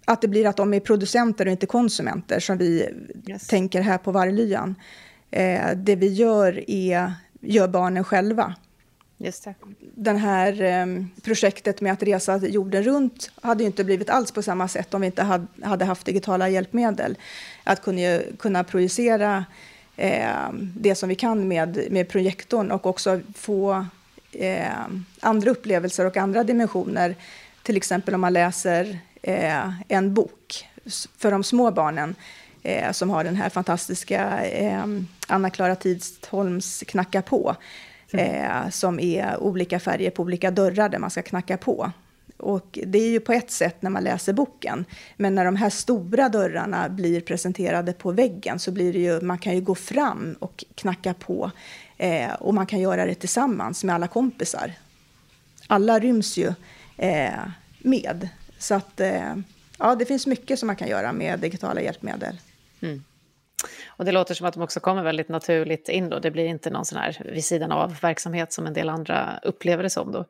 att 0.06 0.22
det 0.22 0.28
blir 0.28 0.48
att 0.48 0.58
de 0.58 0.74
är 0.74 0.80
producenter 0.80 1.46
och 1.46 1.52
inte 1.52 1.66
konsumenter, 1.66 2.40
som 2.40 2.58
vi 2.58 2.90
yes. 3.28 3.48
tänker 3.48 3.82
här 3.82 3.98
på 3.98 4.12
Varglyan. 4.12 4.76
Eh, 5.32 5.70
det 5.76 5.96
vi 5.96 6.08
gör 6.08 6.70
är, 6.70 7.14
gör 7.42 7.68
barnen 7.68 8.04
själva. 8.04 8.56
Just 9.18 9.44
det. 9.44 9.56
Den 9.80 10.18
här 10.18 10.62
eh, 10.62 10.86
projektet 11.22 11.82
med 11.82 11.94
att 11.94 12.04
resa 12.04 12.38
jorden 12.38 12.84
runt 12.84 13.32
hade 13.42 13.64
ju 13.64 13.68
inte 13.68 13.84
blivit 13.84 14.10
alls 14.10 14.32
på 14.32 14.42
samma 14.42 14.68
sätt 14.68 14.94
om 14.94 15.02
vi 15.02 15.08
inte 15.08 15.24
hade, 15.24 15.48
hade 15.64 15.86
haft 15.86 16.06
digitala 16.06 16.50
hjälpmedel. 16.50 17.18
Att 17.64 17.82
kunna, 17.82 18.20
kunna 18.40 18.64
projicera 18.64 19.46
eh, 19.96 20.50
det 20.54 20.96
som 20.96 21.10
vi 21.10 21.16
kan 21.16 21.48
med, 21.48 21.88
med 21.92 22.10
projektorn 22.10 22.72
och 22.72 22.86
också 22.86 23.22
få 23.36 23.86
eh, 24.32 24.68
andra 25.20 25.52
upplevelser 25.52 26.06
och 26.06 26.18
andra 26.18 26.44
dimensioner. 26.44 27.16
Till 27.64 27.78
exempel 27.78 28.16
om 28.16 28.22
man 28.22 28.34
läser 28.34 29.00
eh, 29.22 29.70
en 29.88 30.14
bok 30.14 30.70
för 31.18 31.32
de 31.32 31.44
små 31.44 31.72
barnen 31.72 32.16
eh, 32.64 32.92
som 32.92 33.10
har 33.10 33.24
den 33.24 33.36
här 33.36 33.50
fantastiska 33.50 34.40
ehm, 34.40 35.08
Anna-Klara 35.28 35.76
Tidholms 35.76 36.84
Knacka 36.88 37.22
på. 37.22 37.56
Mm. 38.20 38.72
som 38.72 39.00
är 39.00 39.38
olika 39.38 39.80
färger 39.80 40.10
på 40.10 40.24
olika 40.24 40.52
dörrar 40.52 40.90
där 40.90 41.00
man 41.00 41.10
ska 41.10 41.22
knacka 41.22 41.58
på. 41.58 41.92
Och 42.38 42.80
det 42.86 43.00
är 43.00 43.10
ju 43.10 43.20
på 43.20 43.34
ett 43.34 43.52
sätt 43.52 43.82
när 43.82 43.90
man 43.90 44.04
läser 44.04 44.34
boken. 44.34 44.86
Men 45.18 45.36
när 45.36 45.46
de 45.46 45.56
här 45.56 45.70
stora 45.70 46.30
dörrarna 46.30 46.90
blir 46.90 47.22
presenterade 47.22 47.94
på 47.94 48.12
väggen 48.12 48.60
så 48.60 48.72
blir 48.72 48.94
det 48.94 49.00
ju, 49.00 49.22
man 49.22 49.38
kan 49.38 49.56
ju 49.56 49.62
gå 49.62 49.76
fram 49.76 50.36
och 50.40 50.66
knacka 50.76 51.14
på. 51.14 51.52
Eh, 51.98 52.34
och 52.34 52.54
man 52.54 52.66
kan 52.66 52.80
göra 52.80 53.06
det 53.06 53.16
tillsammans 53.16 53.84
med 53.84 53.96
alla 53.96 54.08
kompisar. 54.08 54.74
Alla 55.68 56.00
ryms 56.00 56.38
ju 56.38 56.54
eh, 56.98 57.40
med. 57.80 58.30
Så 58.60 58.76
att 58.76 59.00
eh, 59.00 59.36
ja, 59.80 59.96
det 59.96 60.06
finns 60.06 60.28
mycket 60.28 60.60
som 60.60 60.68
man 60.68 60.76
kan 60.76 60.88
göra 60.88 61.14
med 61.14 61.40
digitala 61.40 61.82
hjälpmedel. 61.82 62.40
Mm. 62.82 63.04
Och 63.88 64.06
det 64.06 64.12
låter 64.12 64.34
som 64.34 64.48
att 64.48 64.54
de 64.54 64.64
också 64.64 64.80
kommer 64.80 65.04
väldigt 65.04 65.30
naturligt 65.30 65.90
in 65.90 66.10
då. 66.10 66.20
Det 66.20 66.32
blir 66.32 66.46
inte 66.46 66.70
någon 66.70 66.86
sån 66.86 67.00
här 67.00 67.22
vid 67.26 67.46
sidan 67.46 67.72
av 67.72 68.00
verksamhet 68.02 68.54
som 68.54 68.68
en 68.68 68.74
del 68.74 68.90
andra 68.90 69.40
upplever 69.44 69.84
det 69.84 69.90
som 69.90 70.12
då. 70.12 70.26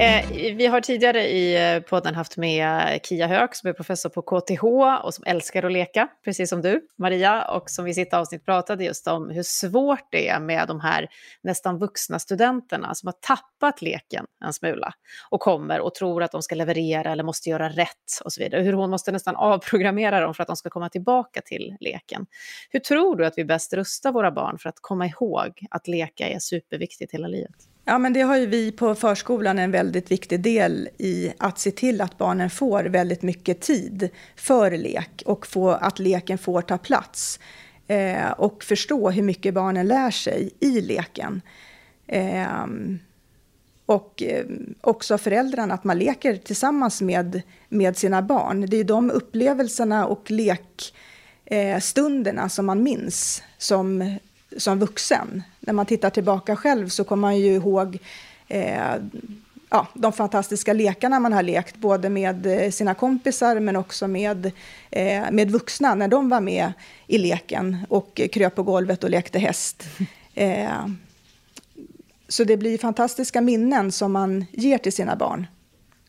Eh, 0.00 0.54
vi 0.54 0.66
har 0.66 0.80
tidigare 0.80 1.28
i 1.28 1.74
eh, 1.74 1.82
podden 1.82 2.14
haft 2.14 2.36
med 2.36 3.00
Kia 3.02 3.26
Höök 3.26 3.54
som 3.54 3.68
är 3.68 3.72
professor 3.72 4.10
på 4.10 4.22
KTH 4.22 4.64
och 5.04 5.14
som 5.14 5.24
älskar 5.26 5.62
att 5.62 5.72
leka, 5.72 6.08
precis 6.24 6.50
som 6.50 6.62
du, 6.62 6.80
Maria, 6.98 7.44
och 7.44 7.70
som 7.70 7.86
i 7.86 7.94
sitt 7.94 8.14
avsnitt 8.14 8.44
pratade 8.44 8.84
just 8.84 9.06
om 9.06 9.30
hur 9.30 9.42
svårt 9.42 10.08
det 10.10 10.28
är 10.28 10.40
med 10.40 10.68
de 10.68 10.80
här 10.80 11.08
nästan 11.42 11.78
vuxna 11.78 12.18
studenterna 12.18 12.94
som 12.94 13.06
har 13.06 13.12
tappat 13.12 13.82
leken 13.82 14.26
en 14.44 14.52
smula 14.52 14.92
och 15.30 15.40
kommer 15.40 15.80
och 15.80 15.94
tror 15.94 16.22
att 16.22 16.32
de 16.32 16.42
ska 16.42 16.54
leverera 16.54 17.12
eller 17.12 17.24
måste 17.24 17.50
göra 17.50 17.68
rätt 17.68 18.20
och 18.24 18.32
så 18.32 18.42
vidare. 18.42 18.62
Hur 18.62 18.72
hon 18.72 18.90
måste 18.90 19.12
nästan 19.12 19.36
avprogrammera 19.36 20.20
dem 20.20 20.34
för 20.34 20.42
att 20.42 20.48
de 20.48 20.56
ska 20.56 20.70
komma 20.70 20.88
tillbaka 20.88 21.40
till 21.40 21.76
leken. 21.80 22.26
Hur 22.70 22.80
tror 22.80 23.16
du 23.16 23.26
att 23.26 23.38
vi 23.38 23.44
bäst 23.44 23.72
rustar 23.72 24.12
våra 24.12 24.30
barn 24.30 24.58
för 24.58 24.68
att 24.68 24.78
komma 24.80 25.06
ihåg 25.06 25.66
att 25.70 25.88
leka 25.88 26.28
är 26.28 26.38
superviktigt 26.38 27.14
hela 27.14 27.28
livet? 27.28 27.69
Ja, 27.90 27.98
men 27.98 28.12
det 28.12 28.20
har 28.20 28.36
ju 28.36 28.46
vi 28.46 28.72
på 28.72 28.94
förskolan 28.94 29.58
en 29.58 29.70
väldigt 29.70 30.10
viktig 30.10 30.40
del 30.40 30.88
i 30.98 31.32
att 31.38 31.58
se 31.58 31.70
till 31.70 32.00
att 32.00 32.18
barnen 32.18 32.50
får 32.50 32.84
väldigt 32.84 33.22
mycket 33.22 33.60
tid 33.60 34.08
för 34.36 34.70
lek 34.70 35.22
och 35.26 35.46
få, 35.46 35.70
att 35.70 35.98
leken 35.98 36.38
får 36.38 36.62
ta 36.62 36.78
plats. 36.78 37.40
Eh, 37.86 38.30
och 38.30 38.64
förstå 38.64 39.10
hur 39.10 39.22
mycket 39.22 39.54
barnen 39.54 39.88
lär 39.88 40.10
sig 40.10 40.50
i 40.60 40.80
leken. 40.80 41.42
Eh, 42.06 42.66
och 43.86 44.22
eh, 44.22 44.44
också 44.80 45.18
föräldrarna, 45.18 45.74
att 45.74 45.84
man 45.84 45.98
leker 45.98 46.36
tillsammans 46.36 47.00
med, 47.00 47.42
med 47.68 47.96
sina 47.96 48.22
barn. 48.22 48.60
Det 48.60 48.76
är 48.76 48.84
de 48.84 49.10
upplevelserna 49.10 50.06
och 50.06 50.30
lekstunderna 50.30 52.42
eh, 52.42 52.48
som 52.48 52.66
man 52.66 52.82
minns 52.82 53.42
som 53.58 54.18
som 54.56 54.78
vuxen. 54.78 55.42
När 55.60 55.72
man 55.72 55.86
tittar 55.86 56.10
tillbaka 56.10 56.56
själv 56.56 56.88
så 56.88 57.04
kommer 57.04 57.20
man 57.20 57.38
ju 57.38 57.54
ihåg 57.54 57.98
eh, 58.48 58.94
ja, 59.70 59.86
de 59.94 60.12
fantastiska 60.12 60.72
lekarna 60.72 61.20
man 61.20 61.32
har 61.32 61.42
lekt, 61.42 61.76
både 61.76 62.08
med 62.08 62.46
eh, 62.46 62.70
sina 62.70 62.94
kompisar 62.94 63.60
men 63.60 63.76
också 63.76 64.08
med, 64.08 64.46
eh, 64.90 65.30
med 65.30 65.50
vuxna 65.50 65.94
när 65.94 66.08
de 66.08 66.28
var 66.28 66.40
med 66.40 66.72
i 67.06 67.18
leken 67.18 67.76
och 67.88 68.20
kröp 68.32 68.54
på 68.54 68.62
golvet 68.62 69.04
och 69.04 69.10
lekte 69.10 69.38
häst. 69.38 69.84
Eh, 70.34 70.86
så 72.28 72.44
det 72.44 72.56
blir 72.56 72.78
fantastiska 72.78 73.40
minnen 73.40 73.92
som 73.92 74.12
man 74.12 74.44
ger 74.52 74.78
till 74.78 74.92
sina 74.92 75.16
barn 75.16 75.46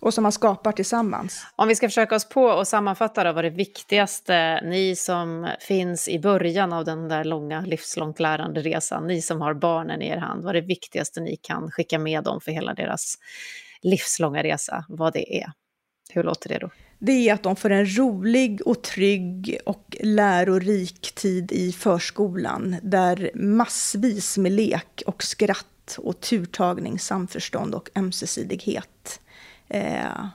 och 0.02 0.14
som 0.14 0.24
man 0.24 0.32
skapar 0.32 0.72
tillsammans. 0.72 1.46
Om 1.56 1.68
vi 1.68 1.76
ska 1.76 1.88
försöka 1.88 2.16
oss 2.16 2.30
på 2.30 2.44
och 2.44 2.68
sammanfatta 2.68 3.24
då 3.24 3.34
vad 3.34 3.44
det 3.44 3.50
viktigaste, 3.50 4.62
ni 4.64 4.96
som 4.96 5.50
finns 5.60 6.08
i 6.08 6.20
början 6.20 6.74
av 6.74 6.86
den 6.86 7.10
där 7.10 7.24
långa 7.24 7.62
livslångt 7.62 8.20
lärande 8.20 8.62
resan, 8.62 9.08
ni 9.08 9.22
som 9.22 9.42
har 9.42 9.54
barnen 9.54 10.02
i 10.02 10.08
er 10.08 10.18
hand, 10.18 10.44
vad 10.44 10.56
det 10.56 10.62
viktigaste 10.62 11.22
ni 11.22 11.36
kan 11.36 11.72
skicka 11.72 12.00
med 12.00 12.24
dem 12.24 12.42
för 12.42 12.52
hela 12.52 12.74
deras 12.74 13.16
livslånga 13.82 14.44
resa, 14.44 14.86
vad 14.90 15.14
det 15.14 15.42
är. 15.42 15.52
Hur 16.10 16.24
låter 16.24 16.50
det 16.50 16.58
då? 16.58 16.70
Det 17.00 17.30
är 17.30 17.34
att 17.34 17.44
de 17.44 17.56
får 17.56 17.70
en 17.70 17.98
rolig 17.98 18.62
och 18.66 18.84
trygg 18.84 19.58
och 19.66 19.98
lärorik 20.00 21.16
tid 21.16 21.52
i 21.52 21.72
förskolan 21.72 22.76
där 22.84 23.32
massvis 23.34 24.38
med 24.38 24.52
lek 24.52 25.04
och 25.06 25.24
skratt 25.24 25.98
och 25.98 26.20
turtagning, 26.20 27.00
samförstånd 27.00 27.76
och 27.76 27.90
ömsesidighet 27.96 29.20
eh, 29.72 30.26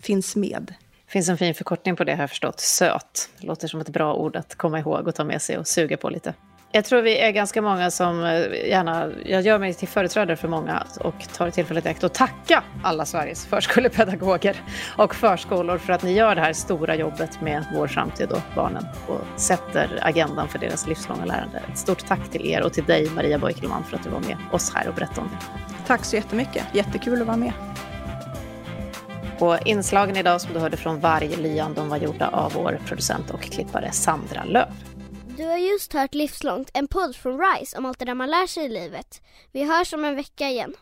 finns 0.00 0.36
med. 0.36 0.74
Det 1.06 1.12
finns 1.12 1.28
en 1.28 1.38
fin 1.38 1.54
förkortning 1.54 1.96
på 1.96 2.04
det 2.04 2.14
har 2.14 2.22
jag 2.22 2.30
förstått, 2.30 2.60
SÖT. 2.60 3.30
Det 3.40 3.46
låter 3.46 3.68
som 3.68 3.80
ett 3.80 3.88
bra 3.88 4.14
ord 4.14 4.36
att 4.36 4.54
komma 4.54 4.78
ihåg 4.78 5.08
och 5.08 5.14
ta 5.14 5.24
med 5.24 5.42
sig 5.42 5.58
och 5.58 5.66
suga 5.66 5.96
på 5.96 6.10
lite. 6.10 6.34
Jag 6.72 6.84
tror 6.84 7.02
vi 7.02 7.18
är 7.18 7.30
ganska 7.30 7.62
många 7.62 7.90
som 7.90 8.24
eh, 8.24 8.68
gärna, 8.68 9.10
jag 9.24 9.42
gör 9.42 9.58
mig 9.58 9.74
till 9.74 9.88
företrädare 9.88 10.36
för 10.36 10.48
många 10.48 10.86
och 11.00 11.14
tar 11.36 11.50
tillfället 11.50 11.86
i 11.86 11.88
akt 11.88 12.04
att 12.04 12.14
tacka 12.14 12.62
alla 12.82 13.04
Sveriges 13.04 13.46
förskolepedagoger 13.46 14.62
och 14.96 15.14
förskolor 15.14 15.78
för 15.78 15.92
att 15.92 16.02
ni 16.02 16.12
gör 16.12 16.34
det 16.34 16.40
här 16.40 16.52
stora 16.52 16.96
jobbet 16.96 17.40
med 17.40 17.64
vår 17.74 17.86
framtid 17.86 18.32
och 18.32 18.42
barnen 18.54 18.84
och 19.08 19.40
sätter 19.40 19.98
agendan 20.02 20.48
för 20.48 20.58
deras 20.58 20.86
livslånga 20.86 21.24
lärande. 21.24 21.62
Ett 21.72 21.78
stort 21.78 22.06
tack 22.06 22.30
till 22.30 22.46
er 22.46 22.62
och 22.62 22.72
till 22.72 22.84
dig 22.84 23.10
Maria 23.10 23.38
Boikelman 23.38 23.84
för 23.84 23.96
att 23.96 24.04
du 24.04 24.10
var 24.10 24.20
med 24.20 24.36
oss 24.52 24.74
här 24.74 24.88
och 24.88 24.94
berättade 24.94 25.20
om 25.20 25.28
det. 25.28 25.86
Tack 25.86 26.04
så 26.04 26.16
jättemycket, 26.16 26.64
jättekul 26.72 27.20
att 27.20 27.26
vara 27.26 27.36
med. 27.36 27.52
Och 29.40 29.66
inslagen 29.66 30.16
idag 30.16 30.40
som 30.40 30.52
du 30.52 30.58
hörde 30.58 30.76
från 30.76 31.00
Varg 31.00 31.36
Lyan, 31.36 31.74
de 31.74 31.88
var 31.88 31.96
gjorda 31.96 32.28
av 32.28 32.52
vår 32.52 32.80
producent 32.86 33.30
och 33.30 33.40
klippare 33.40 33.92
Sandra 33.92 34.44
Löv. 34.44 34.72
Du 35.36 35.46
har 35.46 35.56
just 35.56 35.92
hört 35.92 36.14
Livslångt, 36.14 36.70
en 36.74 36.88
podd 36.88 37.16
från 37.16 37.40
RISE 37.40 37.78
om 37.78 37.86
allt 37.86 37.98
det 37.98 38.04
där 38.04 38.14
man 38.14 38.30
lär 38.30 38.46
sig 38.46 38.64
i 38.64 38.68
livet. 38.68 39.22
Vi 39.52 39.64
hörs 39.64 39.92
om 39.92 40.04
en 40.04 40.16
vecka 40.16 40.48
igen. 40.48 40.74